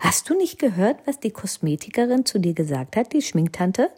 Hast 0.00 0.30
du 0.30 0.34
nicht 0.34 0.58
gehört, 0.58 1.06
was 1.06 1.20
die 1.20 1.30
Kosmetikerin 1.30 2.24
zu 2.24 2.38
dir 2.38 2.54
gesagt 2.54 2.96
hat, 2.96 3.12
die 3.12 3.20
Schminktante? 3.20 3.90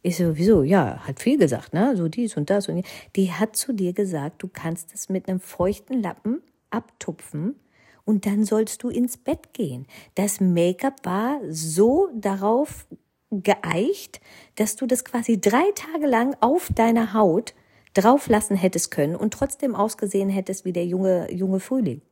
Ich 0.00 0.16
so, 0.16 0.36
wieso? 0.36 0.62
Ja, 0.62 1.00
hat 1.08 1.18
viel 1.18 1.36
gesagt, 1.38 1.74
ne? 1.74 1.96
So 1.96 2.08
dies 2.08 2.36
und 2.36 2.50
das 2.50 2.68
und 2.68 2.76
die. 2.76 2.84
Die 3.16 3.32
hat 3.32 3.56
zu 3.56 3.72
dir 3.72 3.92
gesagt, 3.92 4.44
du 4.44 4.48
kannst 4.48 4.94
es 4.94 5.08
mit 5.08 5.28
einem 5.28 5.40
feuchten 5.40 6.00
Lappen 6.00 6.40
abtupfen 6.70 7.56
und 8.04 8.26
dann 8.26 8.44
sollst 8.44 8.84
du 8.84 8.90
ins 8.90 9.16
Bett 9.16 9.52
gehen. 9.52 9.86
Das 10.14 10.40
Make-up 10.40 11.04
war 11.04 11.40
so 11.50 12.10
darauf 12.14 12.86
geeicht, 13.30 14.20
dass 14.54 14.76
du 14.76 14.86
das 14.86 15.04
quasi 15.04 15.40
drei 15.40 15.64
Tage 15.74 16.06
lang 16.06 16.36
auf 16.40 16.68
deiner 16.72 17.12
Haut 17.12 17.54
drauflassen 17.94 18.56
hättest 18.56 18.92
können 18.92 19.16
und 19.16 19.34
trotzdem 19.34 19.74
ausgesehen 19.74 20.28
hättest 20.28 20.64
wie 20.64 20.72
der 20.72 20.86
junge, 20.86 21.32
junge 21.32 21.58
Frühling. 21.58 22.02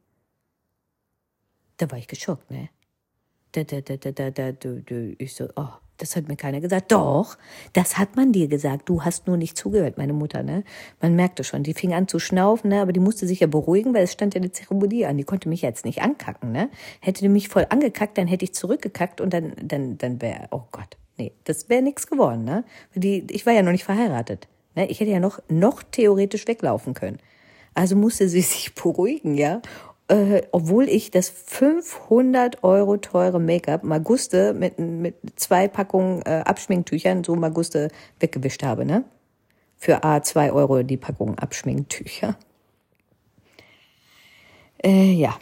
Da 1.77 1.89
war 1.89 1.99
ich 1.99 2.09
geschockt, 2.09 2.51
ne? 2.51 2.69
Da, 3.53 3.65
da, 3.65 3.81
da, 3.81 3.97
da, 3.97 4.31
da, 4.31 4.53
da. 4.53 4.95
Ich 5.19 5.35
so, 5.35 5.49
oh, 5.57 5.69
das 5.99 6.17
hat 6.17 6.27
mir 6.27 6.37
keiner 6.37 6.61
gesagt. 6.61 6.91
Doch, 6.91 7.39
das 7.75 7.97
hat 7.99 8.17
man 8.17 8.33
dir 8.33 8.49
gesagt. 8.49 8.89
Du 8.89 9.05
hast 9.05 9.27
nur 9.27 9.37
nicht 9.37 9.57
zugehört, 9.57 9.99
meine 9.99 10.13
Mutter, 10.13 10.43
ne? 10.43 10.65
Man 11.01 11.15
merkte 11.15 11.45
schon, 11.45 11.63
die 11.63 11.75
fing 11.75 11.95
an 11.95 12.09
zu 12.09 12.19
schnaufen, 12.19 12.71
ne? 12.71 12.83
Aber 12.83 12.93
die 12.93 13.01
musste 13.01 13.27
sich 13.27 13.41
ja 13.41 13.47
beruhigen, 13.47 13.95
weil 13.95 14.05
es 14.05 14.13
stand 14.13 14.35
ja 14.35 14.41
eine 14.41 14.51
Zeremonie 14.51 15.07
an. 15.07 15.17
Die 15.17 15.25
konnte 15.25 15.49
mich 15.49 15.63
jetzt 15.63 15.85
nicht 15.85 16.03
ankacken, 16.03 16.51
ne? 16.51 16.71
Hätte 17.01 17.21
die 17.21 17.29
mich 17.29 17.49
voll 17.49 17.67
angekackt, 17.69 18.19
dann 18.19 18.27
hätte 18.27 18.45
ich 18.45 18.55
zurückgekackt 18.55 19.21
und 19.21 19.33
dann, 19.33 19.53
dann, 19.63 19.97
dann 19.99 20.21
wäre, 20.21 20.49
oh 20.51 20.63
Gott, 20.73 20.97
nee, 21.19 21.33
das 21.45 21.69
wäre 21.69 21.83
nichts 21.83 22.07
geworden, 22.09 22.45
ne? 22.45 22.65
Die, 22.95 23.25
ich 23.31 23.47
war 23.47 23.53
ja 23.53 23.63
noch 23.63 23.73
nicht 23.73 23.85
verheiratet, 23.85 24.49
ne? 24.75 24.89
Ich 24.89 24.99
hätte 24.99 25.13
ja 25.13 25.21
noch, 25.21 25.41
noch 25.49 25.83
theoretisch 25.83 26.49
weglaufen 26.49 26.95
können. 26.95 27.19
Also 27.75 27.97
musste 27.97 28.29
sie 28.29 28.41
sich 28.43 28.75
beruhigen, 28.75 29.37
ja? 29.37 29.63
Äh, 30.13 30.43
obwohl 30.53 30.91
ich 30.91 31.11
das 31.11 31.31
500 31.31 32.63
Euro 32.63 32.99
teure 32.99 33.41
Make-up 33.41 33.83
Maguste 33.83 34.53
mit, 34.53 34.79
mit 34.79 35.15
zwei 35.37 35.69
Packungen 35.69 36.21
äh, 36.23 36.43
Abschminktüchern 36.45 37.25
so 37.25 37.35
Maguste 37.35 37.89
weggewischt 38.21 38.63
habe, 38.63 38.85
ne? 38.85 39.05
Für 39.79 40.05
A 40.05 40.23
2 40.23 40.53
Euro 40.53 40.83
die 40.83 40.99
Packung 40.99 41.39
Abschminktücher. 41.39 42.37
Äh, 44.85 45.13
ja. 45.13 45.35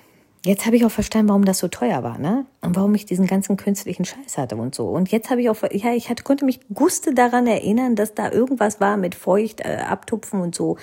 Jetzt 0.46 0.64
habe 0.64 0.76
ich 0.76 0.86
auch 0.86 0.90
verstanden, 0.90 1.28
warum 1.28 1.44
das 1.44 1.58
so 1.58 1.68
teuer 1.68 2.02
war, 2.02 2.16
ne? 2.16 2.46
Und 2.62 2.76
warum 2.76 2.94
ich 2.94 3.04
diesen 3.04 3.26
ganzen 3.26 3.56
künstlichen 3.56 4.04
Scheiß 4.04 4.38
hatte 4.38 4.56
und 4.56 4.74
so. 4.74 4.88
Und 4.88 5.10
jetzt 5.10 5.30
habe 5.30 5.42
ich 5.42 5.50
auch, 5.50 5.56
ja, 5.72 5.92
ich 5.92 6.08
hatte, 6.08 6.22
konnte 6.22 6.44
mich 6.44 6.60
Guste 6.72 7.12
daran 7.12 7.46
erinnern, 7.46 7.96
dass 7.96 8.14
da 8.14 8.30
irgendwas 8.30 8.80
war 8.80 8.96
mit 8.96 9.16
feucht 9.16 9.60
äh, 9.62 9.78
abtupfen 9.86 10.40
und 10.40 10.54
so. 10.54 10.78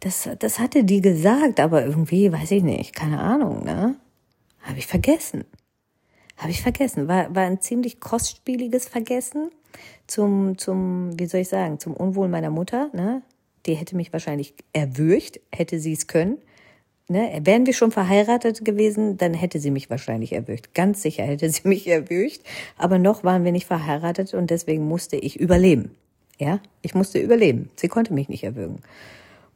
Das, 0.00 0.28
das 0.38 0.58
hatte 0.58 0.84
die 0.84 1.00
gesagt, 1.00 1.58
aber 1.60 1.84
irgendwie, 1.84 2.30
weiß 2.32 2.50
ich 2.52 2.62
nicht, 2.62 2.94
keine 2.94 3.20
Ahnung, 3.20 3.64
ne? 3.64 3.96
Habe 4.62 4.78
ich 4.78 4.86
vergessen. 4.86 5.44
Habe 6.36 6.50
ich 6.50 6.62
vergessen. 6.62 7.08
War, 7.08 7.34
war 7.34 7.44
ein 7.44 7.60
ziemlich 7.60 7.98
kostspieliges 8.00 8.88
Vergessen 8.88 9.50
zum, 10.06 10.56
zum, 10.56 11.18
wie 11.18 11.26
soll 11.26 11.40
ich 11.40 11.48
sagen, 11.48 11.80
zum 11.80 11.94
Unwohl 11.94 12.28
meiner 12.28 12.50
Mutter, 12.50 12.90
ne? 12.92 13.22
Die 13.66 13.74
hätte 13.74 13.96
mich 13.96 14.12
wahrscheinlich 14.12 14.54
erwürgt, 14.72 15.40
hätte 15.52 15.80
sie 15.80 15.92
es 15.92 16.06
können. 16.06 16.38
Ne, 17.10 17.40
wären 17.42 17.64
wir 17.64 17.72
schon 17.72 17.90
verheiratet 17.90 18.66
gewesen, 18.66 19.16
dann 19.16 19.32
hätte 19.32 19.60
sie 19.60 19.70
mich 19.70 19.88
wahrscheinlich 19.88 20.32
erwürgt. 20.32 20.74
Ganz 20.74 21.00
sicher 21.00 21.22
hätte 21.22 21.48
sie 21.48 21.66
mich 21.66 21.86
erwürgt. 21.86 22.42
Aber 22.76 22.98
noch 22.98 23.24
waren 23.24 23.44
wir 23.44 23.52
nicht 23.52 23.66
verheiratet 23.66 24.34
und 24.34 24.50
deswegen 24.50 24.86
musste 24.86 25.16
ich 25.16 25.40
überleben. 25.40 25.90
Ja, 26.38 26.60
ich 26.82 26.94
musste 26.94 27.18
überleben. 27.18 27.70
Sie 27.76 27.88
konnte 27.88 28.12
mich 28.12 28.28
nicht 28.28 28.44
erwürgen. 28.44 28.82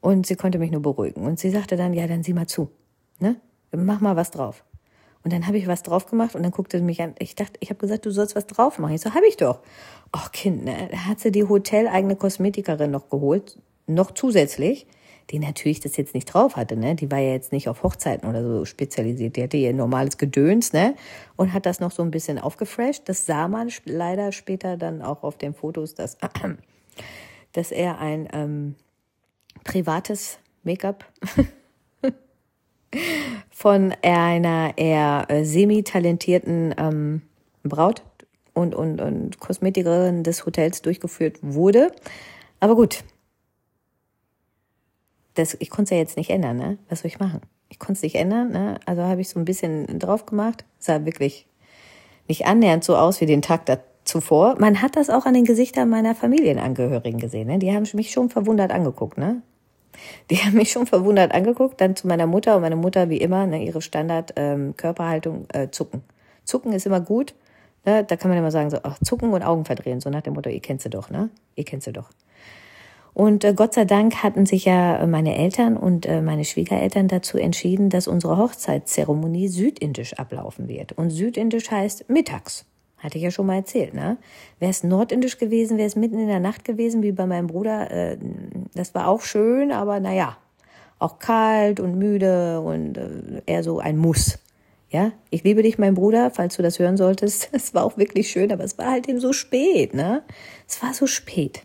Und 0.02 0.26
sie 0.26 0.34
konnte 0.34 0.58
mich 0.58 0.72
nur 0.72 0.82
beruhigen. 0.82 1.24
Und 1.24 1.38
sie 1.38 1.48
sagte 1.48 1.76
dann, 1.76 1.94
ja, 1.94 2.06
dann 2.06 2.22
sieh 2.22 2.34
mal 2.34 2.48
zu. 2.48 2.70
Ne? 3.20 3.36
Mach 3.70 4.00
mal 4.00 4.16
was 4.16 4.32
drauf. 4.32 4.64
Und 5.24 5.32
dann 5.32 5.46
habe 5.46 5.56
ich 5.56 5.68
was 5.68 5.84
drauf 5.84 6.06
gemacht 6.06 6.34
und 6.34 6.42
dann 6.42 6.50
guckte 6.50 6.78
sie 6.78 6.84
mich 6.84 7.00
an. 7.00 7.14
Ich 7.20 7.36
dachte, 7.36 7.52
ich 7.60 7.70
habe 7.70 7.78
gesagt, 7.78 8.04
du 8.04 8.10
sollst 8.10 8.34
was 8.34 8.46
drauf 8.46 8.80
machen. 8.80 8.94
Ich 8.94 9.00
so, 9.00 9.14
habe 9.14 9.26
ich 9.26 9.36
doch. 9.36 9.60
Ach 10.10 10.32
Kind, 10.32 10.64
ne? 10.64 10.88
da 10.90 11.06
hat 11.06 11.20
sie 11.20 11.30
die 11.30 11.44
hoteleigene 11.44 12.16
Kosmetikerin 12.16 12.90
noch 12.90 13.08
geholt, 13.08 13.60
noch 13.86 14.10
zusätzlich, 14.10 14.88
die 15.30 15.38
natürlich 15.38 15.78
das 15.78 15.96
jetzt 15.96 16.14
nicht 16.14 16.26
drauf 16.26 16.56
hatte, 16.56 16.76
ne? 16.76 16.96
Die 16.96 17.08
war 17.10 17.18
ja 17.20 17.30
jetzt 17.30 17.52
nicht 17.52 17.68
auf 17.68 17.84
Hochzeiten 17.84 18.28
oder 18.28 18.42
so 18.42 18.64
spezialisiert. 18.64 19.36
Die 19.36 19.44
hatte 19.44 19.56
ihr 19.56 19.72
normales 19.72 20.18
Gedöns, 20.18 20.72
ne? 20.72 20.96
Und 21.36 21.52
hat 21.52 21.64
das 21.64 21.78
noch 21.78 21.92
so 21.92 22.02
ein 22.02 22.10
bisschen 22.10 22.40
aufgefresht. 22.40 23.08
Das 23.08 23.24
sah 23.24 23.46
man 23.46 23.70
leider 23.84 24.32
später 24.32 24.76
dann 24.76 25.00
auch 25.00 25.22
auf 25.22 25.38
den 25.38 25.54
Fotos, 25.54 25.94
dass, 25.94 26.18
dass 27.52 27.70
er 27.70 28.00
ein 28.00 28.28
ähm, 28.32 28.74
privates 29.64 30.38
Make-up 30.64 31.04
von 33.50 33.94
einer 34.02 34.76
eher 34.76 35.26
äh, 35.28 35.44
semi-talentierten 35.44 36.74
ähm, 36.76 37.22
Braut 37.62 38.02
und, 38.54 38.74
und, 38.74 39.00
und 39.00 39.40
Kosmetikerin 39.40 40.22
des 40.24 40.44
Hotels 40.46 40.82
durchgeführt 40.82 41.38
wurde. 41.42 41.92
Aber 42.60 42.76
gut, 42.76 43.04
das, 45.34 45.56
ich 45.58 45.70
konnte 45.70 45.84
es 45.84 45.90
ja 45.90 45.96
jetzt 45.96 46.16
nicht 46.16 46.30
ändern, 46.30 46.56
ne? 46.56 46.78
Was 46.88 47.00
soll 47.00 47.08
ich 47.08 47.18
machen? 47.18 47.40
Ich 47.68 47.78
konnte 47.78 47.94
es 47.94 48.02
nicht 48.02 48.16
ändern, 48.16 48.50
ne? 48.50 48.78
Also 48.84 49.02
habe 49.02 49.20
ich 49.20 49.28
so 49.28 49.38
ein 49.38 49.44
bisschen 49.44 49.98
drauf 49.98 50.26
gemacht. 50.26 50.64
Sah 50.78 51.04
wirklich 51.04 51.46
nicht 52.28 52.46
annähernd 52.46 52.84
so 52.84 52.96
aus 52.96 53.20
wie 53.20 53.26
den 53.26 53.42
Tag 53.42 53.66
zuvor. 54.04 54.56
Man 54.58 54.82
hat 54.82 54.96
das 54.96 55.08
auch 55.10 55.26
an 55.26 55.34
den 55.34 55.44
Gesichtern 55.44 55.88
meiner 55.88 56.14
Familienangehörigen 56.14 57.20
gesehen, 57.20 57.48
ne? 57.48 57.58
Die 57.58 57.72
haben 57.72 57.88
mich 57.94 58.10
schon 58.10 58.28
verwundert 58.28 58.72
angeguckt, 58.72 59.16
ne? 59.16 59.42
Die 60.30 60.36
haben 60.36 60.54
mich 60.54 60.72
schon 60.72 60.86
verwundert 60.86 61.32
angeguckt, 61.32 61.80
dann 61.80 61.96
zu 61.96 62.06
meiner 62.06 62.26
Mutter 62.26 62.56
und 62.56 62.62
meine 62.62 62.76
Mutter 62.76 63.08
wie 63.10 63.18
immer, 63.18 63.46
ne, 63.46 63.64
ihre 63.64 63.82
Standard 63.82 64.32
ähm, 64.36 64.74
äh, 65.52 65.68
zucken. 65.70 66.02
Zucken 66.44 66.72
ist 66.72 66.86
immer 66.86 67.00
gut. 67.00 67.34
Ne? 67.84 68.04
Da 68.04 68.16
kann 68.16 68.30
man 68.30 68.38
immer 68.38 68.50
sagen 68.50 68.70
so, 68.70 68.78
ach, 68.82 68.98
zucken 69.04 69.32
und 69.32 69.42
Augen 69.42 69.64
verdrehen, 69.64 70.00
so 70.00 70.10
nach 70.10 70.22
dem 70.22 70.34
Motto, 70.34 70.50
ihr 70.50 70.60
kennt 70.60 70.82
sie 70.82 70.90
doch, 70.90 71.10
ne? 71.10 71.30
Ihr 71.56 71.64
kennt 71.64 71.82
sie 71.82 71.92
doch. 71.92 72.10
Und 73.14 73.44
äh, 73.44 73.52
Gott 73.52 73.74
sei 73.74 73.84
Dank 73.84 74.22
hatten 74.22 74.46
sich 74.46 74.64
ja 74.64 75.04
meine 75.06 75.36
Eltern 75.36 75.76
und 75.76 76.06
äh, 76.06 76.22
meine 76.22 76.44
Schwiegereltern 76.44 77.08
dazu 77.08 77.36
entschieden, 77.36 77.90
dass 77.90 78.08
unsere 78.08 78.38
Hochzeitszeremonie 78.38 79.48
südindisch 79.48 80.14
ablaufen 80.14 80.68
wird. 80.68 80.92
Und 80.92 81.10
südindisch 81.10 81.70
heißt 81.70 82.08
mittags. 82.08 82.64
Hatte 83.02 83.18
ich 83.18 83.24
ja 83.24 83.32
schon 83.32 83.46
mal 83.46 83.56
erzählt, 83.56 83.94
ne? 83.94 84.16
Wäre 84.60 84.70
es 84.70 84.84
nordindisch 84.84 85.38
gewesen, 85.38 85.76
wäre 85.76 85.88
es 85.88 85.96
mitten 85.96 86.20
in 86.20 86.28
der 86.28 86.38
Nacht 86.38 86.64
gewesen, 86.64 87.02
wie 87.02 87.10
bei 87.10 87.26
meinem 87.26 87.48
Bruder. 87.48 87.90
Äh, 87.90 88.16
das 88.74 88.94
war 88.94 89.08
auch 89.08 89.22
schön, 89.22 89.72
aber 89.72 89.98
naja, 89.98 90.36
auch 91.00 91.18
kalt 91.18 91.80
und 91.80 91.98
müde 91.98 92.60
und 92.60 92.96
äh, 92.96 93.42
eher 93.46 93.64
so 93.64 93.80
ein 93.80 93.96
Muss. 93.96 94.38
Ja, 94.88 95.10
ich 95.30 95.42
liebe 95.42 95.62
dich, 95.62 95.78
mein 95.78 95.94
Bruder, 95.94 96.30
falls 96.30 96.56
du 96.56 96.62
das 96.62 96.78
hören 96.78 96.96
solltest. 96.96 97.48
Es 97.52 97.74
war 97.74 97.84
auch 97.84 97.96
wirklich 97.96 98.30
schön, 98.30 98.52
aber 98.52 98.62
es 98.62 98.78
war 98.78 98.90
halt 98.90 99.08
eben 99.08 99.18
so 99.18 99.32
spät, 99.32 99.94
ne? 99.94 100.22
Es 100.68 100.80
war 100.80 100.94
so 100.94 101.06
spät. 101.06 101.64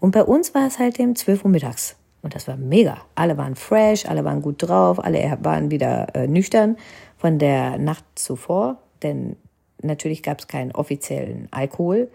Und 0.00 0.10
bei 0.10 0.22
uns 0.22 0.54
war 0.54 0.66
es 0.66 0.78
halt 0.78 1.00
eben 1.00 1.16
12 1.16 1.44
Uhr 1.44 1.50
mittags. 1.50 1.96
Und 2.20 2.34
das 2.34 2.46
war 2.46 2.56
mega. 2.56 2.98
Alle 3.14 3.38
waren 3.38 3.54
fresh, 3.54 4.06
alle 4.06 4.24
waren 4.24 4.42
gut 4.42 4.56
drauf, 4.58 5.02
alle 5.02 5.38
waren 5.40 5.70
wieder 5.70 6.14
äh, 6.14 6.26
nüchtern 6.26 6.76
von 7.16 7.38
der 7.38 7.78
Nacht 7.78 8.04
zuvor, 8.16 8.78
denn 9.02 9.36
Natürlich 9.84 10.22
gab 10.22 10.40
es 10.40 10.48
keinen 10.48 10.72
offiziellen 10.72 11.48
Alkohol, 11.50 12.08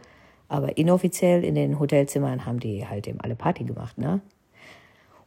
aber 0.48 0.78
inoffiziell 0.78 1.44
in 1.44 1.56
den 1.56 1.80
Hotelzimmern 1.80 2.46
haben 2.46 2.60
die 2.60 2.88
halt 2.88 3.08
eben 3.08 3.20
alle 3.22 3.36
Party 3.36 3.64
gemacht, 3.64 3.98
ne? 3.98 4.22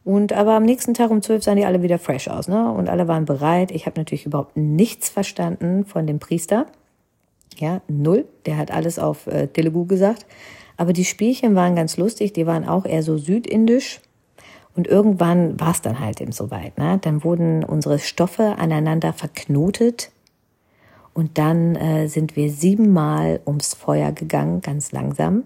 Und 0.03 0.33
aber 0.33 0.55
am 0.55 0.63
nächsten 0.63 0.93
Tag 0.93 1.11
um 1.11 1.21
zwölf 1.21 1.43
sahen 1.43 1.55
die 1.55 1.65
alle 1.65 1.81
wieder 1.81 1.97
fresh 1.97 2.27
aus, 2.27 2.47
ne? 2.47 2.71
Und 2.71 2.89
alle 2.89 3.07
waren 3.07 3.25
bereit. 3.25 3.71
Ich 3.71 3.85
habe 3.85 3.99
natürlich 3.99 4.25
überhaupt 4.25 4.57
nichts 4.57 5.09
verstanden 5.09 5.85
von 5.85 6.05
dem 6.05 6.19
Priester. 6.19 6.65
Ja, 7.57 7.81
null. 7.87 8.25
Der 8.45 8.57
hat 8.57 8.71
alles 8.71 8.99
auf 8.99 9.27
äh, 9.27 9.47
Telugu 9.47 9.85
gesagt. 9.85 10.25
Aber 10.75 10.91
die 10.91 11.05
Spielchen 11.05 11.55
waren 11.55 11.75
ganz 11.75 11.97
lustig. 11.97 12.33
Die 12.33 12.45
waren 12.45 12.67
auch 12.67 12.85
eher 12.85 13.03
so 13.03 13.17
südindisch. 13.17 14.01
Und 14.75 14.87
irgendwann 14.87 15.59
war 15.59 15.71
es 15.71 15.81
dann 15.81 15.99
halt 15.99 16.19
eben 16.19 16.31
soweit. 16.31 16.77
Ne? 16.77 16.97
Dann 17.01 17.23
wurden 17.23 17.63
unsere 17.63 17.99
Stoffe 17.99 18.55
aneinander 18.57 19.13
verknotet 19.13 20.11
und 21.13 21.37
dann 21.37 21.75
äh, 21.75 22.07
sind 22.07 22.35
wir 22.35 22.51
siebenmal 22.51 23.41
ums 23.45 23.73
Feuer 23.73 24.11
gegangen, 24.11 24.61
ganz 24.61 24.91
langsam. 24.91 25.43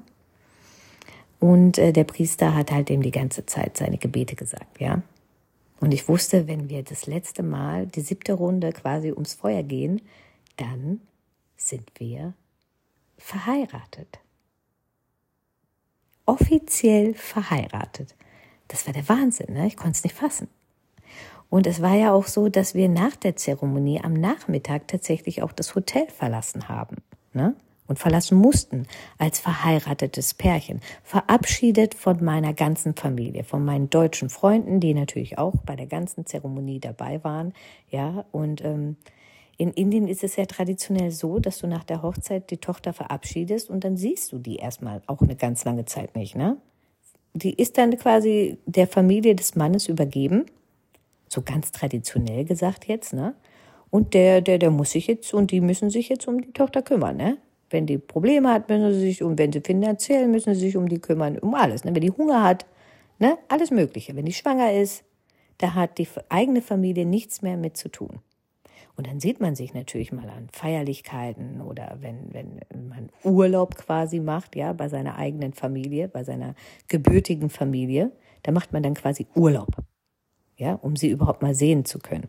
Und 1.39 1.77
äh, 1.77 1.91
der 1.91 2.05
Priester 2.05 2.55
hat 2.55 2.71
halt 2.71 2.89
eben 2.89 3.01
die 3.01 3.11
ganze 3.11 3.45
Zeit 3.45 3.77
seine 3.77 3.97
Gebete 3.97 4.35
gesagt, 4.35 4.79
ja. 4.79 5.01
Und 5.79 5.93
ich 5.93 6.07
wusste, 6.07 6.47
wenn 6.47 6.69
wir 6.69 6.83
das 6.83 7.05
letzte 7.05 7.43
Mal, 7.43 7.85
die 7.85 8.01
siebte 8.01 8.33
Runde 8.33 8.71
quasi 8.71 9.11
ums 9.11 9.35
Feuer 9.35 9.61
gehen, 9.61 10.01
dann 10.55 11.01
sind 11.55 11.91
wir 11.97 12.33
verheiratet. 13.17 14.19
Offiziell 16.25 17.13
verheiratet. 17.13 18.15
Das 18.67 18.85
war 18.87 18.93
der 18.93 19.07
Wahnsinn, 19.07 19.53
ne? 19.53 19.67
Ich 19.67 19.77
konnte 19.77 19.97
es 19.97 20.03
nicht 20.03 20.15
fassen. 20.15 20.47
Und 21.49 21.65
es 21.67 21.81
war 21.81 21.95
ja 21.95 22.13
auch 22.13 22.27
so, 22.27 22.49
dass 22.49 22.75
wir 22.75 22.89
nach 22.89 23.15
der 23.15 23.35
Zeremonie 23.35 24.01
am 24.03 24.13
Nachmittag 24.13 24.87
tatsächlich 24.87 25.43
auch 25.43 25.51
das 25.51 25.75
Hotel 25.75 26.07
verlassen 26.07 26.67
haben. 26.67 26.97
Ne? 27.33 27.55
Und 27.87 27.99
verlassen 27.99 28.37
mussten 28.37 28.85
als 29.17 29.39
verheiratetes 29.39 30.33
Pärchen. 30.33 30.81
Verabschiedet 31.03 31.93
von 31.93 32.21
meiner 32.21 32.53
ganzen 32.53 32.95
Familie, 32.95 33.45
von 33.45 33.63
meinen 33.63 33.89
deutschen 33.89 34.29
Freunden, 34.29 34.81
die 34.81 34.93
natürlich 34.93 35.37
auch 35.37 35.53
bei 35.65 35.77
der 35.77 35.85
ganzen 35.85 36.25
Zeremonie 36.25 36.81
dabei 36.81 37.23
waren. 37.23 37.53
Ja, 37.89 38.25
und 38.33 38.61
ähm, 38.65 38.97
in 39.55 39.71
Indien 39.71 40.09
ist 40.09 40.23
es 40.23 40.35
ja 40.35 40.45
traditionell 40.45 41.11
so, 41.11 41.39
dass 41.39 41.59
du 41.59 41.67
nach 41.67 41.85
der 41.85 42.01
Hochzeit 42.01 42.51
die 42.51 42.57
Tochter 42.57 42.91
verabschiedest 42.91 43.69
und 43.69 43.85
dann 43.85 43.95
siehst 43.95 44.33
du 44.33 44.37
die 44.37 44.57
erstmal 44.57 45.01
auch 45.07 45.21
eine 45.21 45.37
ganz 45.37 45.63
lange 45.63 45.85
Zeit 45.85 46.15
nicht, 46.15 46.35
ne? 46.35 46.57
Die 47.33 47.53
ist 47.53 47.77
dann 47.77 47.95
quasi 47.97 48.57
der 48.65 48.87
Familie 48.87 49.35
des 49.35 49.55
Mannes 49.55 49.87
übergeben 49.87 50.45
so 51.27 51.41
ganz 51.41 51.71
traditionell 51.71 52.45
gesagt 52.45 52.87
jetzt, 52.87 53.13
ne? 53.13 53.35
Und 53.89 54.13
der, 54.13 54.41
der, 54.41 54.57
der 54.57 54.69
muss 54.69 54.91
sich 54.91 55.07
jetzt, 55.07 55.33
und 55.33 55.51
die 55.51 55.61
müssen 55.61 55.89
sich 55.89 56.09
jetzt 56.09 56.27
um 56.27 56.41
die 56.41 56.51
Tochter 56.51 56.81
kümmern, 56.81 57.17
ne? 57.17 57.37
Wenn 57.69 57.85
die 57.85 57.97
Probleme 57.97 58.51
hat, 58.51 58.69
müssen 58.69 58.93
sie 58.93 58.99
sich 58.99 59.23
um, 59.23 59.37
wenn 59.37 59.51
sie 59.51 59.61
finanziell, 59.61 60.27
müssen 60.27 60.53
sie 60.53 60.61
sich 60.61 60.77
um 60.77 60.87
die 60.87 60.99
kümmern, 60.99 61.37
um 61.39 61.53
alles, 61.55 61.83
ne? 61.83 61.93
Wenn 61.93 62.01
die 62.01 62.11
Hunger 62.11 62.43
hat, 62.43 62.65
ne? 63.19 63.37
Alles 63.47 63.71
Mögliche. 63.71 64.15
Wenn 64.15 64.25
die 64.25 64.33
schwanger 64.33 64.73
ist, 64.73 65.03
da 65.57 65.73
hat 65.73 65.97
die 65.97 66.07
eigene 66.29 66.61
Familie 66.61 67.05
nichts 67.05 67.41
mehr 67.41 67.57
mit 67.57 67.77
zu 67.77 67.89
tun. 67.89 68.19
Und 68.95 69.05
dann 69.07 69.19
sieht 69.19 69.39
man 69.39 69.55
sich 69.55 69.73
natürlich 69.73 70.11
mal 70.11 70.27
an 70.27 70.47
Feierlichkeiten 70.51 71.61
oder 71.61 71.97
wenn, 72.01 72.33
wenn 72.33 72.87
man 72.89 73.09
Urlaub 73.23 73.75
quasi 73.75 74.19
macht, 74.19 74.55
ja, 74.55 74.73
bei 74.73 74.89
seiner 74.89 75.17
eigenen 75.17 75.53
Familie, 75.53 76.07
bei 76.07 76.23
seiner 76.23 76.55
gebürtigen 76.87 77.49
Familie, 77.49 78.11
da 78.41 78.51
macht 78.51 78.73
man 78.73 78.81
dann 78.81 78.95
quasi 78.95 79.27
Urlaub 79.35 79.77
ja, 80.57 80.73
um 80.81 80.95
sie 80.95 81.09
überhaupt 81.09 81.41
mal 81.41 81.55
sehen 81.55 81.85
zu 81.85 81.99
können. 81.99 82.27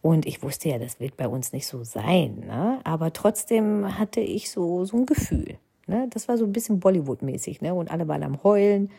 Und 0.00 0.26
ich 0.26 0.42
wusste 0.42 0.68
ja, 0.68 0.78
das 0.78 1.00
wird 1.00 1.16
bei 1.16 1.28
uns 1.28 1.52
nicht 1.52 1.66
so 1.66 1.82
sein, 1.82 2.44
ne? 2.46 2.80
aber 2.84 3.12
trotzdem 3.12 3.98
hatte 3.98 4.20
ich 4.20 4.50
so, 4.50 4.84
so 4.84 4.96
ein 4.96 5.06
Gefühl. 5.06 5.58
Ne? 5.86 6.06
Das 6.10 6.28
war 6.28 6.38
so 6.38 6.44
ein 6.44 6.52
bisschen 6.52 6.80
Bollywood-mäßig, 6.80 7.60
ne? 7.62 7.74
Und 7.74 7.90
alle 7.90 8.06
waren 8.06 8.22
am 8.22 8.42
Heulen 8.44 8.90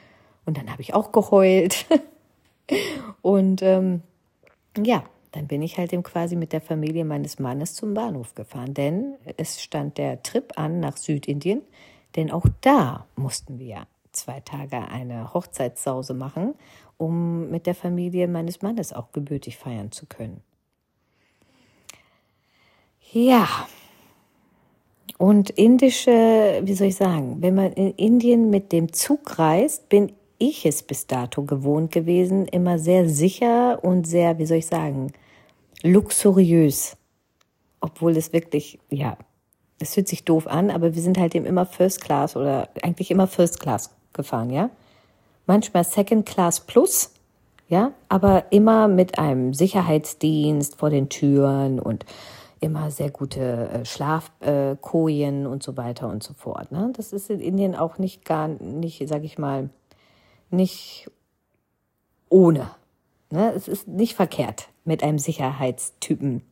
und 0.45 0.57
dann 0.57 0.71
habe 0.71 0.81
ich 0.81 0.93
auch 0.93 1.11
geheult. 1.11 1.85
und 3.21 3.61
ähm, 3.61 4.01
ja, 4.77 5.03
dann 5.31 5.47
bin 5.47 5.61
ich 5.61 5.77
halt 5.77 5.93
eben 5.93 6.03
quasi 6.03 6.35
mit 6.35 6.51
der 6.51 6.61
Familie 6.61 7.05
meines 7.05 7.39
Mannes 7.39 7.75
zum 7.75 7.93
Bahnhof 7.93 8.33
gefahren, 8.35 8.73
denn 8.73 9.15
es 9.37 9.61
stand 9.61 9.97
der 9.97 10.23
Trip 10.23 10.51
an 10.57 10.79
nach 10.79 10.97
Südindien, 10.97 11.61
denn 12.15 12.31
auch 12.31 12.45
da 12.61 13.05
mussten 13.15 13.59
wir 13.59 13.85
zwei 14.11 14.39
Tage 14.39 14.77
eine 14.77 15.33
Hochzeitssause 15.33 16.15
machen 16.15 16.55
um 16.99 17.49
mit 17.49 17.65
der 17.65 17.73
Familie 17.73 18.27
meines 18.27 18.61
Mannes 18.61 18.93
auch 18.93 19.11
gebürtig 19.13 19.57
feiern 19.57 19.91
zu 19.91 20.05
können. 20.05 20.41
Ja, 23.11 23.47
und 25.17 25.49
indische, 25.49 26.61
wie 26.63 26.73
soll 26.73 26.87
ich 26.87 26.97
sagen, 26.97 27.37
wenn 27.39 27.55
man 27.55 27.71
in 27.73 27.93
Indien 27.93 28.49
mit 28.49 28.71
dem 28.71 28.93
Zug 28.93 29.39
reist, 29.39 29.89
bin 29.89 30.11
ich 30.37 30.65
es 30.65 30.83
bis 30.83 31.07
dato 31.07 31.43
gewohnt 31.43 31.91
gewesen, 31.91 32.45
immer 32.45 32.77
sehr 32.77 33.09
sicher 33.09 33.79
und 33.81 34.05
sehr, 34.05 34.37
wie 34.37 34.45
soll 34.45 34.57
ich 34.57 34.67
sagen, 34.67 35.11
luxuriös. 35.81 36.97
Obwohl 37.81 38.15
es 38.17 38.33
wirklich, 38.33 38.77
ja, 38.89 39.17
es 39.79 39.93
fühlt 39.93 40.09
sich 40.09 40.25
doof 40.25 40.47
an, 40.47 40.69
aber 40.69 40.93
wir 40.93 41.01
sind 41.01 41.17
halt 41.17 41.33
eben 41.33 41.45
immer 41.45 41.65
First 41.65 42.01
Class 42.01 42.35
oder 42.35 42.67
eigentlich 42.83 43.09
immer 43.09 43.27
First 43.27 43.61
Class 43.61 43.95
gefahren, 44.11 44.49
ja 44.49 44.69
manchmal 45.49 45.83
Second 45.83 46.27
Class 46.27 46.59
Plus, 46.61 47.11
ja, 47.67 47.91
aber 48.07 48.51
immer 48.51 48.87
mit 48.87 49.17
einem 49.17 49.55
Sicherheitsdienst 49.55 50.75
vor 50.75 50.91
den 50.91 51.09
Türen 51.09 51.79
und 51.79 52.05
immer 52.59 52.91
sehr 52.91 53.09
gute 53.09 53.69
äh, 53.69 53.85
Schlafkojen 53.85 55.47
und 55.47 55.63
so 55.63 55.75
weiter 55.75 56.07
und 56.07 56.21
so 56.21 56.33
fort. 56.33 56.71
Ne? 56.71 56.91
Das 56.95 57.13
ist 57.13 57.31
in 57.31 57.39
Indien 57.39 57.75
auch 57.75 57.97
nicht 57.97 58.25
gar 58.25 58.47
nicht, 58.47 59.07
sag 59.07 59.23
ich 59.23 59.39
mal, 59.39 59.69
nicht 60.51 61.09
ohne. 62.29 62.69
Ne? 63.31 63.51
Es 63.55 63.67
ist 63.67 63.87
nicht 63.87 64.13
verkehrt, 64.13 64.69
mit 64.85 65.03
einem 65.03 65.17
Sicherheitstypen 65.17 66.43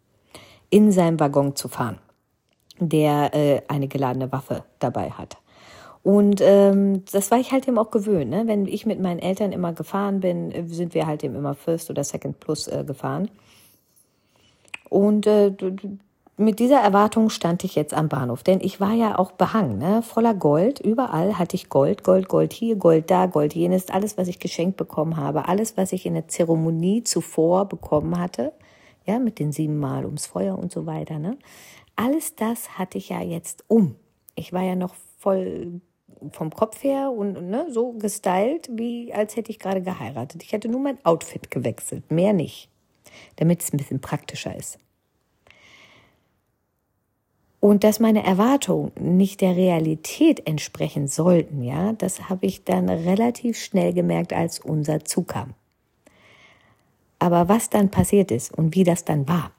in 0.72 0.92
seinem 0.92 1.20
Waggon 1.20 1.56
zu 1.56 1.68
fahren, 1.68 2.00
der 2.80 3.36
äh, 3.36 3.62
eine 3.68 3.88
geladene 3.88 4.32
Waffe 4.32 4.64
dabei 4.80 5.12
hat. 5.12 5.38
Und 6.04 6.42
ähm, 6.42 7.04
das 7.12 7.32
war 7.32 7.40
ich 7.40 7.52
halt 7.52 7.68
eben 7.68 7.78
auch 7.78 7.92
gewöhnt. 7.92 8.30
Ne? 8.30 8.44
Wenn 8.46 8.66
ich 8.66 8.86
mit 8.86 9.02
meinen 9.02 9.20
Eltern 9.20 9.52
immer 9.52 9.74
gefahren 9.74 10.22
bin, 10.22 10.52
äh, 10.52 10.64
sind 10.68 10.94
wir 10.94 11.06
halt 11.06 11.24
eben 11.24 11.36
immer 11.36 11.54
First 11.54 11.90
oder 11.90 12.04
Second 12.04 12.40
Plus 12.40 12.68
äh, 12.68 12.84
gefahren. 12.86 13.30
Und 14.90 15.28
äh, 15.28 15.52
mit 16.38 16.60
dieser 16.60 16.80
Erwartung 16.80 17.32
stand 17.32 17.64
ich 17.64 17.74
jetzt 17.74 17.96
am 17.96 18.10
Bahnhof, 18.10 18.44
denn 18.44 18.60
ich 18.62 18.80
war 18.80 18.94
ja 18.94 19.18
auch 19.18 19.32
behangen, 19.32 19.80
ne? 19.80 20.04
voller 20.04 20.36
Gold. 20.36 20.80
Überall 20.80 21.40
hatte 21.40 21.56
ich 21.56 21.68
Gold, 21.68 22.04
Gold, 22.04 22.30
Gold 22.30 22.54
hier, 22.54 22.76
Gold 22.76 23.10
da, 23.10 23.26
Gold 23.26 23.56
jenes, 23.56 23.90
alles, 23.90 24.20
was 24.20 24.28
ich 24.28 24.40
geschenkt 24.40 24.78
bekommen 24.78 25.18
habe, 25.18 25.48
alles, 25.48 25.78
was 25.78 25.92
ich 25.94 26.06
in 26.06 26.14
der 26.14 26.28
Zeremonie 26.28 27.04
zuvor 27.04 27.66
bekommen 27.66 28.20
hatte, 28.20 28.54
ja, 29.08 29.18
mit 29.18 29.40
den 29.40 29.52
sieben 29.52 29.80
Mal 29.80 30.06
ums 30.06 30.28
Feuer 30.28 30.60
und 30.60 30.72
so 30.72 30.86
weiter, 30.86 31.18
ne? 31.18 31.38
Alles 31.96 32.36
das 32.36 32.78
hatte 32.78 33.00
ich 33.00 33.10
ja 33.10 33.22
jetzt 33.22 33.64
um. 33.68 33.96
Ich 34.36 34.54
war 34.54 34.62
ja 34.62 34.76
noch 34.76 34.94
voll 35.18 35.82
vom 36.32 36.50
Kopf 36.52 36.84
her 36.84 37.12
und 37.12 37.50
ne, 37.50 37.68
so 37.70 37.94
gestylt, 37.94 38.70
wie 38.72 39.14
als 39.14 39.36
hätte 39.36 39.52
ich 39.52 39.60
gerade 39.60 39.82
geheiratet. 39.82 40.42
Ich 40.42 40.52
hätte 40.52 40.68
nur 40.68 40.80
mein 40.80 41.04
Outfit 41.06 41.52
gewechselt, 41.52 42.10
mehr 42.10 42.34
nicht 42.34 42.70
damit 43.36 43.62
es 43.62 43.74
ein 43.74 43.78
bisschen 43.78 44.02
praktischer 44.02 44.56
ist. 44.56 44.78
Und 47.60 47.84
dass 47.84 48.00
meine 48.00 48.24
Erwartungen 48.24 48.92
nicht 49.00 49.42
der 49.42 49.56
Realität 49.56 50.46
entsprechen 50.48 51.08
sollten, 51.08 51.64
ja, 51.64 51.94
das 51.94 52.30
habe 52.30 52.46
ich 52.46 52.64
dann 52.64 52.88
relativ 52.88 53.58
schnell 53.58 53.94
gemerkt, 53.94 54.32
als 54.32 54.60
unser 54.60 55.04
Zug 55.04 55.30
kam. 55.30 55.54
Aber 57.20 57.50
was 57.50 57.70
dann 57.70 57.90
passiert 57.90 58.30
ist 58.32 58.56
und 58.56 58.76
wie 58.76 58.84
das 58.84 59.06
dann 59.06 59.28
war, 59.28 59.52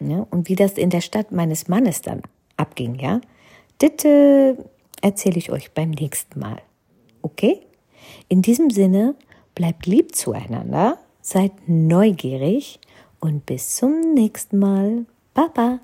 ja, 0.00 0.26
und 0.30 0.48
wie 0.48 0.56
das 0.56 0.72
in 0.72 0.88
der 0.88 1.02
Stadt 1.02 1.30
meines 1.30 1.68
Mannes 1.68 2.00
dann 2.00 2.22
abging, 2.56 2.98
ja, 2.98 3.20
äh, 4.04 4.54
erzähle 5.02 5.38
ich 5.38 5.50
euch 5.50 5.72
beim 5.72 5.90
nächsten 5.90 6.38
Mal. 6.38 6.60
Okay? 7.22 7.60
In 8.28 8.42
diesem 8.42 8.70
Sinne, 8.70 9.14
bleibt 9.54 9.86
lieb 9.86 10.14
zueinander, 10.14 10.98
seid 11.20 11.52
neugierig 11.66 12.80
und 13.20 13.46
bis 13.46 13.76
zum 13.76 14.14
nächsten 14.14 14.58
Mal. 14.58 15.06
Baba! 15.34 15.80